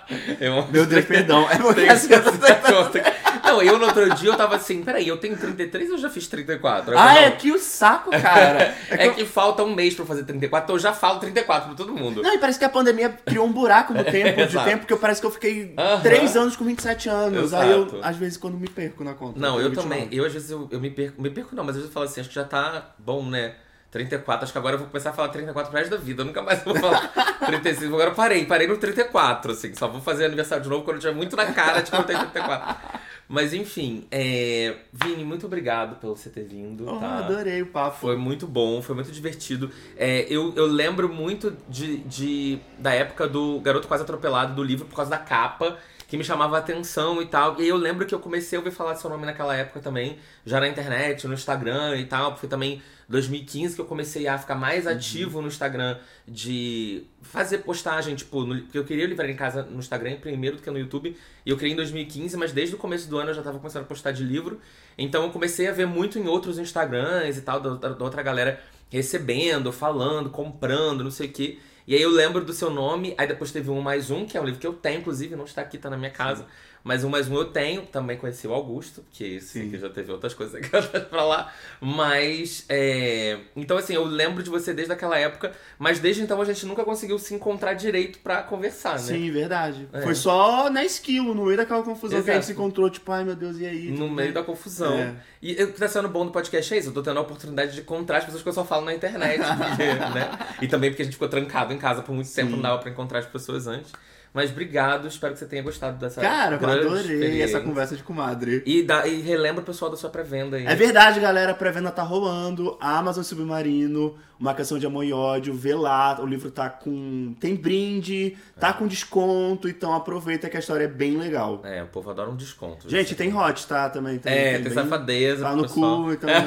[0.41, 1.47] Eu- Meu Deus, perdão.
[1.51, 3.08] É porque assim, eu tô conta.
[3.49, 6.09] Não, eu no outro dia eu tava assim, peraí, eu tenho 33 ou eu já
[6.09, 6.93] fiz 34?
[6.93, 8.75] Eu Ah, é que o saco, cara.
[8.89, 10.93] É que É eu- que falta um mês pra eu fazer 34, então eu já
[10.93, 12.21] falo 34 pra todo mundo.
[12.21, 14.69] Não, e parece que a pandemia criou um buraco no tempo, de Exato.
[14.69, 16.01] tempo, que eu parece que eu fiquei Aham.
[16.01, 17.53] 3 anos com 27 anos.
[17.53, 17.99] Aí eu, Exato.
[18.03, 19.39] às vezes, quando me perco na conta.
[19.39, 19.81] Não, eu 29.
[19.89, 20.07] também.
[20.11, 21.21] Eu às vezes eu, eu me perco.
[21.21, 23.53] Me perco não, mas às vezes eu falo assim, acho que já tá bom, né?
[23.91, 26.21] 34, acho que agora eu vou começar a falar 34 pro resto da vida.
[26.21, 27.07] Eu nunca mais vou falar
[27.45, 27.93] 35.
[27.93, 29.73] Agora eu parei, parei no 34, assim.
[29.73, 32.03] Só vou fazer aniversário de novo quando eu tiver muito na cara de que eu
[32.03, 32.99] tenho 34.
[33.27, 34.75] Mas enfim, é...
[34.91, 36.87] Vini, muito obrigado pelo você ter vindo.
[36.87, 37.19] Oh, tá?
[37.19, 37.97] adorei o papo.
[37.97, 39.69] Foi muito bom, foi muito divertido.
[39.97, 44.85] É, eu, eu lembro muito de, de- da época do Garoto Quase Atropelado, do livro,
[44.87, 45.77] por causa da capa,
[46.07, 47.59] que me chamava a atenção e tal.
[47.61, 50.17] E eu lembro que eu comecei a ouvir falar do seu nome naquela época também,
[50.43, 52.35] já na internet, no Instagram e tal.
[52.35, 55.97] Foi também 2015 que eu comecei a ficar mais ativo no Instagram
[56.27, 60.61] de fazer postagem, tipo, no- porque eu queria Livrar em Casa no Instagram primeiro do
[60.61, 61.17] que no YouTube.
[61.45, 63.83] E eu criei em 2015, mas desde o começo do ano eu já tava começando
[63.83, 64.59] a postar de livro.
[64.97, 68.21] Então eu comecei a ver muito em outros Instagrams e tal, da, da- da outra
[68.21, 71.59] galera recebendo, falando, comprando, não sei o quê.
[71.87, 74.41] E aí eu lembro do seu nome, aí depois teve um mais um, que é
[74.41, 76.45] um livro que eu tenho, inclusive, não está aqui, tá na minha casa.
[76.83, 79.69] Mas um mais um eu tenho, também conheci o Augusto, que Sim.
[79.69, 80.69] que já teve outras coisas aqui
[81.09, 81.51] pra lá.
[81.81, 83.37] Mas, é...
[83.55, 86.83] Então, assim, eu lembro de você desde aquela época, mas desde então a gente nunca
[86.83, 88.99] conseguiu se encontrar direito pra conversar, né?
[88.99, 89.87] Sim, verdade.
[89.91, 90.01] É.
[90.01, 92.61] Foi só na skill, no meio daquela confusão que a gente se Exato.
[92.61, 93.91] encontrou, tipo, ai meu Deus, e aí?
[93.91, 94.93] No meio da confusão.
[94.93, 95.15] É.
[95.41, 96.89] E o que tá sendo bom do podcast é isso.
[96.89, 99.39] Eu tô tendo a oportunidade de encontrar as pessoas que eu só falo na internet.
[99.57, 100.29] Porque, né?
[100.61, 102.55] E também porque a gente ficou trancado em casa por muito tempo, Sim.
[102.55, 103.91] não dava pra encontrar as pessoas antes.
[104.31, 108.61] Mas obrigado, espero que você tenha gostado dessa Cara, eu adorei essa conversa de comadre.
[108.65, 110.67] E, dá, e relembra o pessoal da sua pré-venda aí.
[110.67, 111.51] É verdade, galera.
[111.51, 112.77] A pré-venda tá rolando.
[112.79, 115.53] Amazon Submarino, Uma Canção de Amor e Ódio.
[115.55, 116.21] Vê lá.
[116.21, 117.33] O livro tá com.
[117.39, 119.67] Tem brinde, tá com desconto.
[119.67, 121.61] Então aproveita que a história é bem legal.
[121.63, 122.87] É, o povo adora um desconto.
[122.87, 123.89] Gente, tem hot, tá?
[123.89, 124.31] Também tem.
[124.31, 125.43] É, tem, bem- safadeza.
[125.43, 126.03] Tá no pessoal.
[126.03, 126.29] cu, então.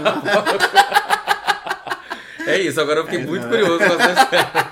[2.45, 3.51] É isso, agora eu fiquei É, muito não.
[3.51, 4.72] curioso com essa.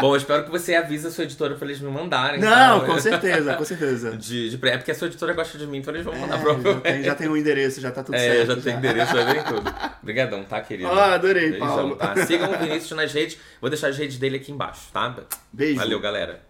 [0.00, 2.40] Bom, eu espero que você avise a sua editora pra eles me mandarem.
[2.40, 4.16] Não, com certeza, com certeza.
[4.16, 6.42] De, de é porque a sua editora gosta de mim, então eles vão mandar É,
[6.42, 8.56] pra já, tem, já tem o endereço, já tá tudo É, certo.
[8.56, 9.74] já tem endereço, já vem tudo.
[10.02, 10.88] Obrigadão, tá, querido?
[10.90, 11.96] Ah, adorei, Beijão, Paulo.
[11.96, 12.14] tá?
[12.26, 13.38] Sigam o Vinícius nas redes.
[13.60, 15.14] Vou deixar as redes dele aqui embaixo, tá?
[15.52, 15.78] Beijo.
[15.78, 16.40] Valeu, galera.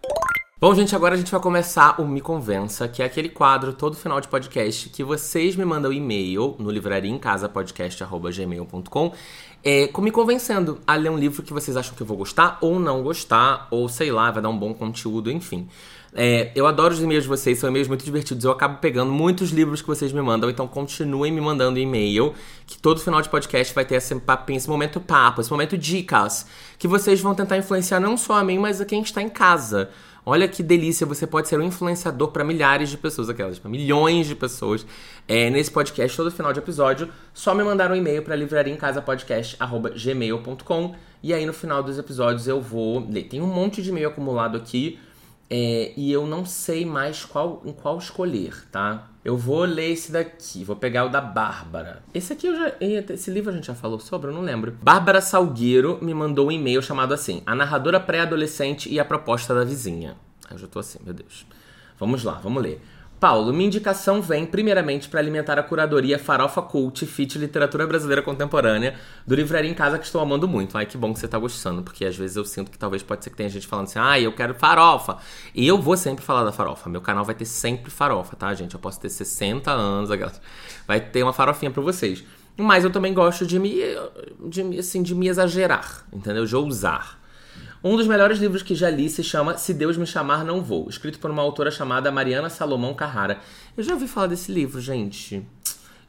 [0.57, 3.93] Bom, gente, agora a gente vai começar o Me Convença, que é aquele quadro todo
[3.95, 9.13] final de podcast que vocês me mandam e-mail no livrariaemcasapodcast.gmail.com
[9.65, 12.79] é, me convencendo a ler um livro que vocês acham que eu vou gostar ou
[12.79, 15.67] não gostar, ou sei lá, vai dar um bom conteúdo, enfim.
[16.13, 18.45] É, eu adoro os e-mails de vocês, são e-mails muito divertidos.
[18.45, 22.35] Eu acabo pegando muitos livros que vocês me mandam, então continuem me mandando e-mail,
[22.67, 26.45] que todo final de podcast vai ter esse papinho, esse momento papo, esse momento dicas,
[26.77, 29.89] que vocês vão tentar influenciar não só a mim, mas a quem está em casa.
[30.25, 34.25] Olha que delícia, você pode ser um influenciador para milhares de pessoas, aquelas, para milhões
[34.25, 34.83] de pessoas.
[35.27, 41.33] É, nesse podcast, todo final de episódio, só me mandar um e-mail para livrariaemcasapodcast.gmail.com e
[41.33, 43.25] aí no final dos episódios eu vou ler.
[43.25, 44.97] Tem um monte de e-mail acumulado aqui
[45.49, 49.09] é, e eu não sei mais qual, em qual escolher, tá?
[49.23, 52.03] Eu vou ler esse daqui, vou pegar o da Bárbara.
[52.13, 52.73] Esse aqui eu já.
[52.79, 54.77] Esse livro a gente já falou sobre, eu não lembro.
[54.81, 59.63] Bárbara Salgueiro me mandou um e-mail chamado assim: A narradora pré-adolescente e a proposta da
[59.63, 60.15] vizinha.
[60.47, 61.45] Aí eu já tô assim, meu Deus.
[61.97, 62.81] Vamos lá, vamos ler.
[63.19, 68.95] Paulo, minha indicação vem primeiramente para alimentar a curadoria Farofa Cult Fit Literatura Brasileira Contemporânea
[69.25, 70.77] do Livraria em Casa que estou amando muito.
[70.77, 73.23] Ai, que bom que você tá gostando, porque às vezes eu sinto que talvez pode
[73.23, 75.17] ser que tenha gente falando assim, ai, eu quero farofa.
[75.53, 76.89] E eu vou sempre falar da farofa.
[76.89, 78.73] Meu canal vai ter sempre farofa, tá, gente?
[78.73, 80.09] Eu posso ter 60 anos,
[80.85, 82.23] vai ter uma farofinha pra vocês.
[82.57, 83.79] Mas eu também gosto de me,
[84.47, 86.45] de, assim, de me exagerar, entendeu?
[86.45, 87.19] De ousar.
[87.87, 90.89] Um dos melhores livros que já li se chama Se Deus Me Chamar Não Vou,
[90.89, 93.37] escrito por uma autora chamada Mariana Salomão Carrara.
[93.77, 95.47] Eu já ouvi falar desse livro, gente.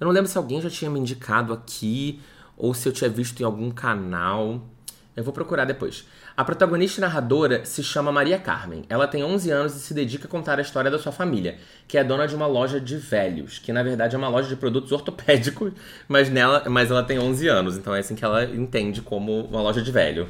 [0.01, 2.18] Eu não lembro se alguém já tinha me indicado aqui
[2.57, 4.66] ou se eu tinha visto em algum canal.
[5.14, 6.07] Eu vou procurar depois.
[6.35, 8.87] A protagonista e narradora se chama Maria Carmen.
[8.89, 11.99] Ela tem 11 anos e se dedica a contar a história da sua família, que
[11.99, 14.93] é dona de uma loja de velhos, que na verdade é uma loja de produtos
[14.93, 15.74] ortopédicos,
[16.09, 19.61] mas nela, mas ela tem 11 anos, então é assim que ela entende como uma
[19.61, 20.27] loja de velho.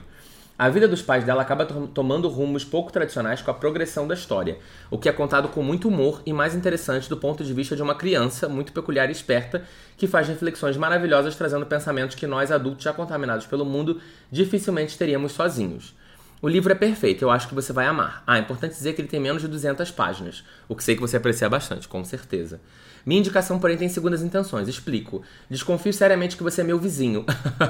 [0.58, 4.14] A vida dos pais dela acaba to- tomando rumos pouco tradicionais com a progressão da
[4.14, 4.58] história,
[4.90, 7.82] o que é contado com muito humor e mais interessante do ponto de vista de
[7.82, 9.64] uma criança muito peculiar e esperta
[9.98, 14.00] que faz reflexões maravilhosas trazendo pensamentos que nós adultos já contaminados pelo mundo
[14.32, 15.94] dificilmente teríamos sozinhos.
[16.40, 18.22] O livro é perfeito, eu acho que você vai amar.
[18.26, 21.00] Ah, é importante dizer que ele tem menos de 200 páginas, o que sei que
[21.02, 22.60] você aprecia bastante, com certeza.
[23.06, 24.66] Minha indicação, porém, tem segundas intenções.
[24.66, 25.22] Explico.
[25.48, 27.24] Desconfio seriamente que você é meu vizinho.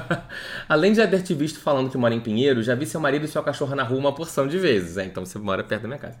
[0.67, 3.23] Além de já ter te visto falando que mora em Pinheiro, já vi seu marido
[3.23, 4.97] e sua cachorra na rua uma porção de vezes.
[4.97, 6.17] É, então você mora perto da minha casa.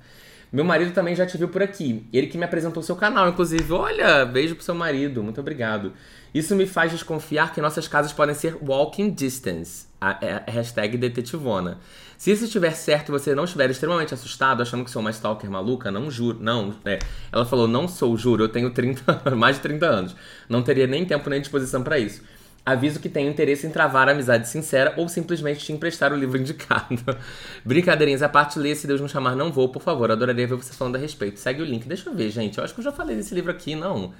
[0.51, 2.07] Meu marido também já te viu por aqui.
[2.13, 3.73] Ele que me apresentou seu canal, inclusive.
[3.73, 5.23] Olha, beijo pro seu marido.
[5.23, 5.93] Muito obrigado.
[6.31, 9.87] Isso me faz desconfiar que nossas casas podem ser walking distance.
[9.99, 11.79] A, é a hashtag detetivona.
[12.17, 15.49] Se isso estiver certo e você não estiver extremamente assustado, achando que sou uma stalker
[15.49, 16.39] maluca, não juro.
[16.41, 16.97] Não, é.
[17.31, 20.15] Ela falou, não sou, juro, eu tenho 30, mais de 30 anos.
[20.49, 22.23] Não teria nem tempo nem disposição pra isso.
[22.65, 26.37] Aviso que tenho interesse em travar a amizade sincera ou simplesmente te emprestar o livro
[26.37, 26.97] indicado.
[27.63, 30.11] Brincadeirinhas à parte, lê Se Deus Me Chamar Não Vou, por favor.
[30.11, 31.39] Adoraria ver você falando a respeito.
[31.39, 31.87] Segue o link.
[31.87, 32.57] Deixa eu ver, gente.
[32.57, 34.11] Eu acho que eu já falei desse livro aqui, não.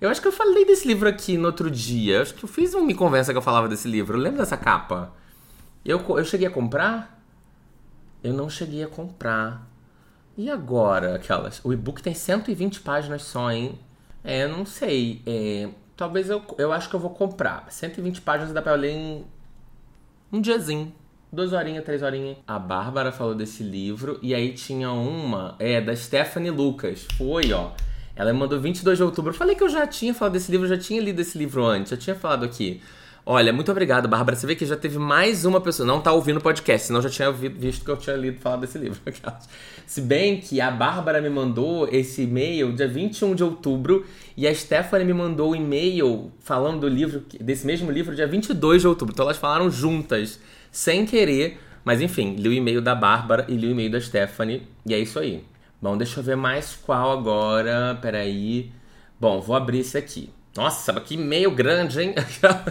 [0.00, 2.16] Eu acho que eu falei desse livro aqui no outro dia.
[2.16, 4.16] Eu acho que eu fiz um Me Convença que eu falava desse livro.
[4.16, 5.12] Eu lembro dessa capa.
[5.84, 7.21] Eu, eu cheguei a comprar?
[8.22, 9.68] Eu não cheguei a comprar.
[10.36, 11.60] E agora, aquelas?
[11.64, 13.78] O e-book tem 120 páginas só, hein?
[14.24, 15.20] É, não sei.
[15.26, 17.66] É, talvez eu, eu acho que eu vou comprar.
[17.68, 19.24] 120 páginas dá pra ler em
[20.32, 20.92] um diazinho.
[21.32, 22.36] Duas horinhas, três horinhas.
[22.46, 24.18] A Bárbara falou desse livro.
[24.22, 27.06] E aí tinha uma, é, da Stephanie Lucas.
[27.16, 27.72] Foi, ó.
[28.14, 29.30] Ela mandou 22 de outubro.
[29.30, 31.90] Eu falei que eu já tinha falado desse livro, já tinha lido esse livro antes.
[31.90, 32.82] Eu tinha falado aqui.
[33.24, 34.36] Olha, muito obrigado, Bárbara.
[34.36, 35.86] Você vê que já teve mais uma pessoa.
[35.86, 38.76] Não tá ouvindo o podcast, senão já tinha visto que eu tinha lido falar desse
[38.78, 38.98] livro.
[39.86, 44.04] Se bem que a Bárbara me mandou esse e-mail dia 21 de outubro
[44.36, 48.82] e a Stephanie me mandou o e-mail falando do livro, desse mesmo livro, dia 22
[48.82, 49.12] de outubro.
[49.12, 50.40] Então elas falaram juntas,
[50.72, 51.60] sem querer.
[51.84, 54.66] Mas enfim, li o e-mail da Bárbara e li o e-mail da Stephanie.
[54.84, 55.44] E é isso aí.
[55.80, 57.96] Bom, deixa eu ver mais qual agora.
[58.02, 58.72] Peraí.
[59.20, 60.28] Bom, vou abrir esse aqui.
[60.54, 62.14] Nossa, que e-mail grande, hein?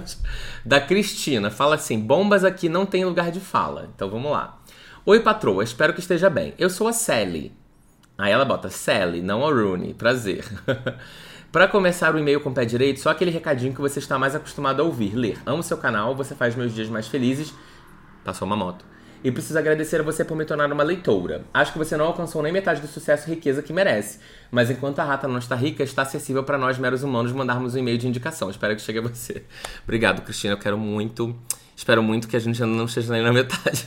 [0.64, 1.50] da Cristina.
[1.50, 3.90] Fala assim: bombas aqui não tem lugar de fala.
[3.96, 4.60] Então vamos lá.
[5.04, 6.54] Oi, patroa, espero que esteja bem.
[6.60, 7.52] Eu sou a Sally.
[8.18, 9.96] Aí ela bota Sally, não a Rooney.
[9.96, 10.46] Prazer.
[11.52, 14.36] Para começar o e-mail com o pé direito, só aquele recadinho que você está mais
[14.36, 15.38] acostumado a ouvir, ler.
[15.46, 17.54] Amo seu canal, você faz meus dias mais felizes.
[18.24, 18.86] Passou uma moto.
[19.24, 21.44] E preciso agradecer a você por me tornar uma leitora.
[21.54, 24.20] Acho que você não alcançou nem metade do sucesso e riqueza que merece.
[24.50, 27.78] Mas enquanto a rata não está rica, está acessível para nós meros humanos mandarmos um
[27.78, 28.50] e-mail de indicação.
[28.50, 29.44] Espero que chegue a você.
[29.84, 30.54] Obrigado, Cristina.
[30.54, 31.36] Eu quero muito.
[31.76, 33.86] Espero muito que a gente ainda não esteja nem na metade.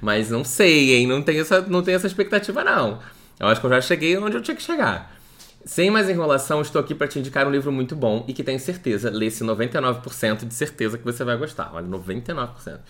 [0.00, 1.06] Mas não sei, hein?
[1.06, 2.98] Não tenho essa, não tenho essa expectativa, não.
[3.38, 5.16] Eu acho que eu já cheguei onde eu tinha que chegar.
[5.64, 8.58] Sem mais enrolação, estou aqui para te indicar um livro muito bom e que tenho
[8.58, 11.70] certeza, lê esse 99% de certeza que você vai gostar.
[11.74, 12.80] Olha, 99%.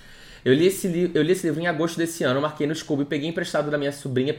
[0.45, 3.29] Eu li, esse eu li esse livro em agosto desse ano, marquei no Scooby, peguei
[3.29, 4.35] emprestado da minha sobrinha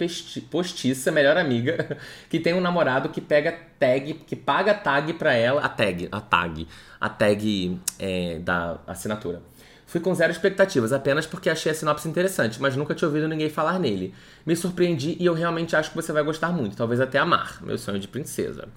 [0.50, 1.98] postiça, melhor amiga,
[2.30, 6.20] que tem um namorado que pega tag, que paga tag pra ela, a tag, a
[6.20, 6.68] tag,
[7.00, 9.42] a tag é, da assinatura.
[9.86, 13.50] Fui com zero expectativas, apenas porque achei a sinopse interessante, mas nunca tinha ouvido ninguém
[13.50, 14.14] falar nele.
[14.46, 17.78] Me surpreendi e eu realmente acho que você vai gostar muito, talvez até amar, meu
[17.78, 18.70] sonho de princesa.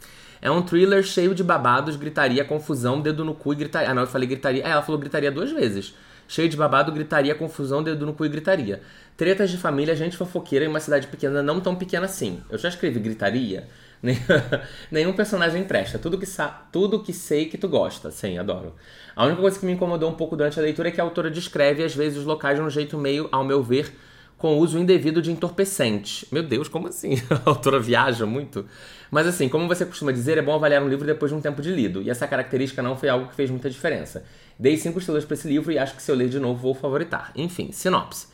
[0.42, 3.90] É um thriller cheio de babados, gritaria, confusão, dedo no cu e gritaria.
[3.90, 4.66] Ah, não, eu falei gritaria.
[4.66, 5.94] Ah, ela falou gritaria duas vezes
[6.26, 8.80] cheio de babado, gritaria, confusão, dedo no cu e gritaria.
[9.16, 12.42] Tretas de família, gente fofoqueira em uma cidade pequena, não tão pequena assim.
[12.50, 13.68] Eu já escrevi gritaria.
[14.90, 15.98] Nenhum personagem presta.
[15.98, 16.26] Tudo que,
[16.70, 18.10] tudo que sei que tu gosta.
[18.10, 18.74] Sim, adoro.
[19.16, 21.30] A única coisa que me incomodou um pouco durante a leitura é que a autora
[21.30, 23.92] descreve, às vezes, os locais de um jeito meio, ao meu ver,
[24.37, 26.24] com uso indevido de entorpecentes.
[26.30, 27.14] Meu Deus, como assim?
[27.45, 28.66] A autora viaja muito?
[29.11, 31.62] Mas assim, como você costuma dizer, é bom avaliar um livro depois de um tempo
[31.62, 34.24] de lido, e essa característica não foi algo que fez muita diferença.
[34.59, 36.74] Dei cinco estrelas para esse livro e acho que se eu ler de novo vou
[36.74, 37.32] favoritar.
[37.35, 38.28] Enfim, sinopse.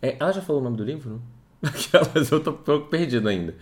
[0.00, 1.20] É, ela já falou o nome do livro?
[1.62, 3.54] Aquelas, eu tô um pouco perdido ainda.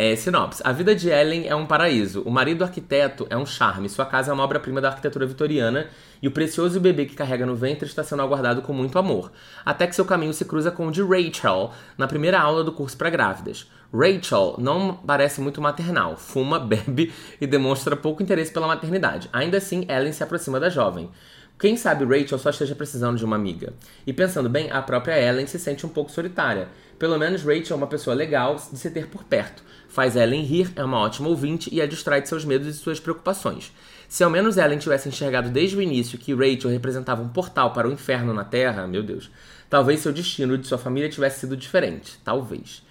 [0.00, 0.62] É, sinopse.
[0.64, 2.22] A vida de Ellen é um paraíso.
[2.22, 3.88] O marido arquiteto é um charme.
[3.88, 5.88] Sua casa é uma obra-prima da arquitetura vitoriana
[6.22, 9.32] e o precioso bebê que carrega no ventre está sendo aguardado com muito amor.
[9.64, 12.96] Até que seu caminho se cruza com o de Rachel na primeira aula do curso
[12.96, 13.68] para grávidas.
[13.92, 19.28] Rachel não parece muito maternal, fuma, bebe e demonstra pouco interesse pela maternidade.
[19.32, 21.10] Ainda assim, Ellen se aproxima da jovem.
[21.58, 23.72] Quem sabe Rachel só esteja precisando de uma amiga.
[24.06, 26.68] E pensando bem, a própria Ellen se sente um pouco solitária.
[27.00, 30.70] Pelo menos Rachel é uma pessoa legal de se ter por perto faz Ellen rir,
[30.76, 33.72] é uma ótima ouvinte e a distrai de seus medos e suas preocupações.
[34.08, 37.88] Se ao menos Ellen tivesse enxergado desde o início que Rachel representava um portal para
[37.88, 39.30] o inferno na Terra, meu Deus,
[39.68, 42.18] talvez seu destino de sua família tivesse sido diferente.
[42.24, 42.82] Talvez.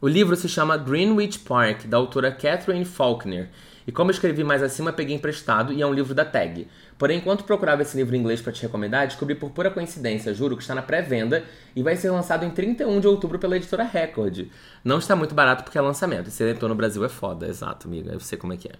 [0.00, 3.50] O livro se chama Greenwich Park, da autora Catherine Faulkner,
[3.86, 6.68] e como escrevi mais acima, peguei emprestado e é um livro da Tag.
[7.02, 10.56] Porém, enquanto procurava esse livro em inglês para te recomendar, descobri por pura coincidência, juro,
[10.56, 11.42] que está na pré-venda
[11.74, 14.46] e vai ser lançado em 31 de outubro pela editora Record.
[14.84, 16.28] Não está muito barato porque é lançamento.
[16.28, 18.12] Esse editor no Brasil é foda, exato, amiga.
[18.12, 18.74] Eu sei como é que é.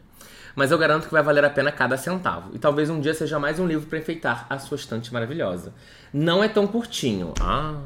[0.55, 2.55] Mas eu garanto que vai valer a pena cada centavo.
[2.55, 5.75] E talvez um dia seja mais um livro para enfeitar a sua estante maravilhosa.
[6.13, 7.35] Não é tão curtinho.
[7.41, 7.81] Ah.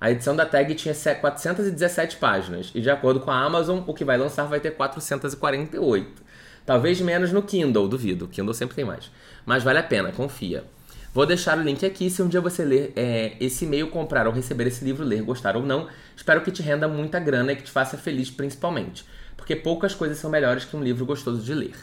[0.00, 2.72] A edição da tag tinha 417 páginas.
[2.74, 6.30] E de acordo com a Amazon, o que vai lançar vai ter 448.
[6.64, 8.28] Talvez menos no Kindle, duvido.
[8.28, 9.10] Kindle sempre tem mais.
[9.44, 10.64] Mas vale a pena, confia.
[11.12, 14.32] Vou deixar o link aqui se um dia você ler é, esse e-mail, comprar ou
[14.32, 15.88] receber esse livro, ler, gostar ou não.
[16.16, 19.04] Espero que te renda muita grana e que te faça feliz principalmente.
[19.36, 21.74] Porque poucas coisas são melhores que um livro gostoso de ler.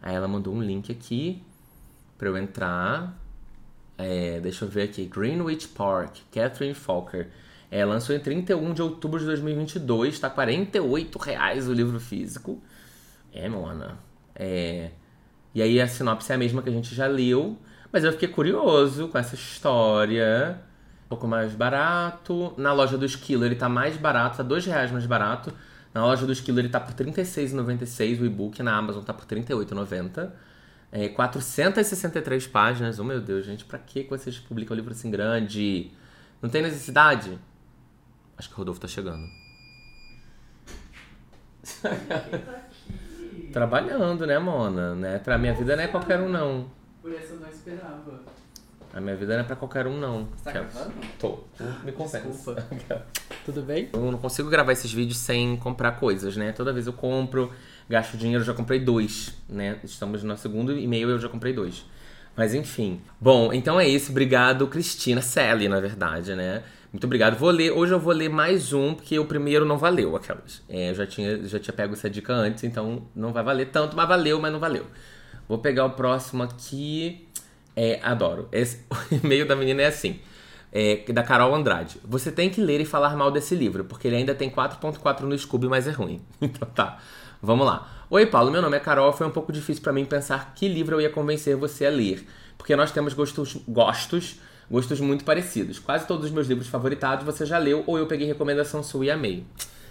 [0.00, 1.42] Aí ela mandou um link aqui
[2.16, 3.18] para eu entrar.
[3.96, 5.06] É, deixa eu ver aqui.
[5.06, 7.28] Greenwich Park, Catherine Falker.
[7.70, 10.14] É, lançou em 31 de outubro de 2022.
[10.14, 12.62] Está 48 reais o livro físico.
[13.32, 13.98] É, mona.
[14.34, 14.90] É...
[15.54, 17.58] E aí a sinopse é a mesma que a gente já leu,
[17.92, 20.60] mas eu fiquei curioso com essa história.
[21.06, 22.54] Um pouco mais barato.
[22.56, 25.52] Na loja do Esquilo ele tá mais barato, tá dois reais mais barato.
[25.94, 29.24] Na loja do Esquilo ele tá por R$ 36,96 o e-book, na Amazon tá por
[29.24, 30.30] R$ 38,90.
[30.90, 32.98] É, 463 páginas.
[32.98, 35.90] Oh meu Deus, gente, pra que vocês publicam um livro assim grande?
[36.40, 37.38] Não tem necessidade?
[38.36, 39.26] Acho que o Rodolfo tá chegando.
[43.52, 44.94] Trabalhando, né, Mona?
[44.94, 45.18] Né?
[45.18, 46.66] Pra minha vida não é qualquer um, não.
[47.02, 48.20] Por isso eu não esperava.
[48.92, 50.28] A minha vida não é pra qualquer um, não.
[50.36, 50.92] Você tá gravando?
[51.18, 51.40] Tô.
[51.84, 52.28] Me confessa.
[52.28, 52.66] Desculpa.
[53.44, 53.88] Tudo bem?
[53.92, 56.52] Eu não consigo gravar esses vídeos sem comprar coisas, né?
[56.52, 57.52] Toda vez eu compro,
[57.88, 59.78] gasto dinheiro, já comprei dois, né?
[59.84, 61.84] Estamos no segundo e-mail eu já comprei dois.
[62.36, 63.00] Mas enfim.
[63.20, 64.10] Bom, então é isso.
[64.10, 66.62] Obrigado, Cristina Sally, na verdade, né?
[66.92, 67.36] Muito obrigado.
[67.36, 70.62] Vou ler, hoje eu vou ler mais um, porque o primeiro não valeu, aquelas.
[70.68, 73.94] É, eu já tinha, já tinha pego essa dica antes, então não vai valer tanto,
[73.94, 74.86] mas valeu, mas não valeu.
[75.46, 77.28] Vou pegar o próximo aqui.
[77.76, 78.48] É, adoro.
[78.50, 80.18] Esse, o e-mail da menina é assim.
[80.72, 82.00] É, da Carol Andrade.
[82.04, 85.38] Você tem que ler e falar mal desse livro, porque ele ainda tem 4.4 no
[85.38, 86.22] Scooby, mas é ruim.
[86.40, 86.98] Então tá.
[87.42, 88.06] Vamos lá.
[88.10, 89.12] Oi, Paulo, meu nome é Carol.
[89.12, 92.26] Foi um pouco difícil para mim pensar que livro eu ia convencer você a ler,
[92.56, 94.40] porque nós temos gostos, gostos
[94.70, 95.78] gostos muito parecidos.
[95.78, 99.10] Quase todos os meus livros favoritados você já leu ou eu peguei recomendação sua e
[99.10, 99.44] amei.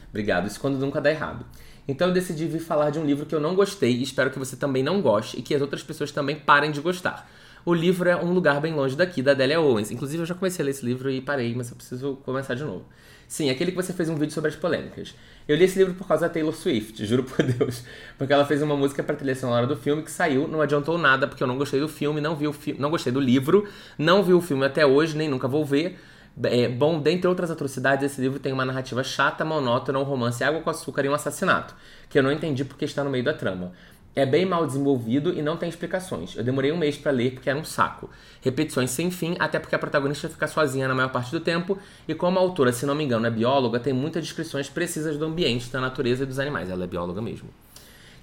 [0.10, 0.48] Obrigado.
[0.48, 1.46] Isso quando nunca dá errado.
[1.88, 4.38] Então eu decidi vir falar de um livro que eu não gostei e espero que
[4.38, 7.30] você também não goste e que as outras pessoas também parem de gostar.
[7.66, 9.92] O livro é Um Lugar Bem Longe Daqui, da Delia Owens.
[9.92, 12.64] Inclusive, eu já comecei a ler esse livro e parei, mas eu preciso começar de
[12.64, 12.86] novo.
[13.28, 15.14] Sim, aquele que você fez um vídeo sobre as polêmicas.
[15.48, 17.84] Eu li esse livro por causa da Taylor Swift, juro por Deus.
[18.18, 21.28] Porque ela fez uma música pra trilha sonora do filme que saiu, não adiantou nada,
[21.28, 23.68] porque eu não gostei do filme, não vi o fi não gostei do livro,
[23.98, 26.00] não vi o filme até hoje, nem nunca vou ver.
[26.44, 30.62] É, bom, dentre outras atrocidades, esse livro tem uma narrativa chata, monótona, um romance água
[30.62, 31.76] com açúcar e um assassinato,
[32.08, 33.74] que eu não entendi porque está no meio da trama.
[34.18, 36.36] É bem mal desenvolvido e não tem explicações.
[36.36, 38.10] Eu demorei um mês para ler porque era um saco.
[38.42, 42.16] Repetições sem fim, até porque a protagonista fica sozinha na maior parte do tempo, e
[42.16, 45.70] como a autora, se não me engano, é bióloga, tem muitas descrições precisas do ambiente,
[45.70, 46.68] da natureza e dos animais.
[46.68, 47.48] Ela é bióloga mesmo.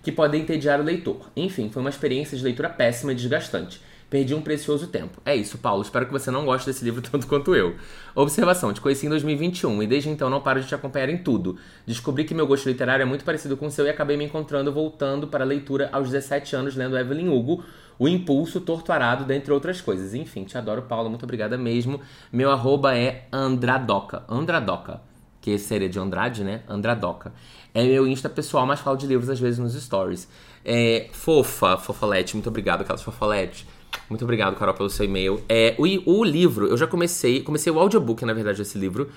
[0.03, 1.31] Que podem entediar o leitor.
[1.37, 3.81] Enfim, foi uma experiência de leitura péssima e desgastante.
[4.15, 5.21] Perdi um precioso tempo.
[5.25, 5.83] É isso, Paulo.
[5.83, 7.75] Espero que você não goste desse livro tanto quanto eu.
[8.15, 11.59] Observação: te conheci em 2021 e desde então não paro de te acompanhar em tudo.
[11.85, 14.73] Descobri que meu gosto literário é muito parecido com o seu e acabei me encontrando
[14.73, 17.65] voltando para a leitura aos 17 anos lendo Evelyn Hugo,
[17.99, 20.15] O Impulso, Torturado, dentre outras coisas.
[20.15, 21.11] Enfim, te adoro, Paulo.
[21.11, 22.01] Muito obrigada mesmo.
[22.33, 24.23] Meu arroba é Andradoca.
[24.29, 25.01] Andradoca.
[25.41, 26.62] Que seria de Andrade, né?
[26.69, 27.33] Andradoca.
[27.75, 30.29] É meu Insta pessoal, mas falo de livros às vezes nos stories.
[30.65, 33.67] É, fofa, fofolete, muito obrigado, aquelas fofoletes.
[34.09, 35.43] Muito obrigado, Carol, pelo seu e-mail.
[35.49, 39.09] É, o, o livro, eu já comecei, comecei o audiobook, na verdade, desse livro.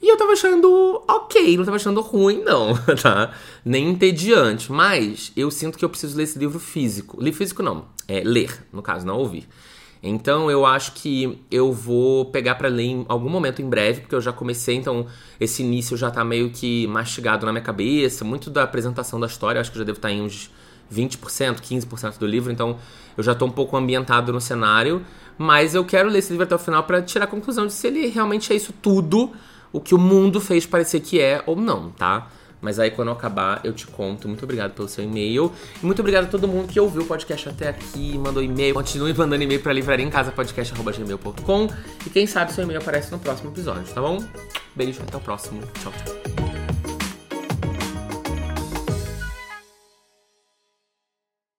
[0.00, 3.32] E eu tava achando ok, não tava achando ruim, não, tá?
[3.64, 4.72] Nem entediante.
[4.72, 7.22] Mas eu sinto que eu preciso ler esse livro físico.
[7.22, 9.46] Livro físico não, é ler, no caso, não ouvir.
[10.02, 14.16] Então eu acho que eu vou pegar para ler em algum momento em breve, porque
[14.16, 15.06] eu já comecei, então
[15.38, 18.24] esse início já tá meio que mastigado na minha cabeça.
[18.24, 20.50] Muito da apresentação da história, acho que eu já devo estar tá em uns
[20.92, 22.78] 20%, 15% do livro, então
[23.16, 25.04] eu já estou um pouco ambientado no cenário,
[25.36, 27.86] mas eu quero ler esse livro até o final para tirar a conclusão de se
[27.86, 29.32] ele realmente é isso tudo
[29.72, 32.28] o que o mundo fez parecer que é ou não, tá?
[32.62, 34.28] Mas aí quando eu acabar, eu te conto.
[34.28, 35.52] Muito obrigado pelo seu e-mail.
[35.82, 38.72] E muito obrigado a todo mundo que ouviu o podcast até aqui, mandou e-mail.
[38.72, 39.60] Continue mandando e-mail
[40.10, 41.68] casa podcast.gmail.com.
[42.06, 44.24] E quem sabe seu e-mail aparece no próximo episódio, tá bom?
[44.76, 45.60] Beijo, até o próximo.
[45.82, 46.41] Tchau, tchau.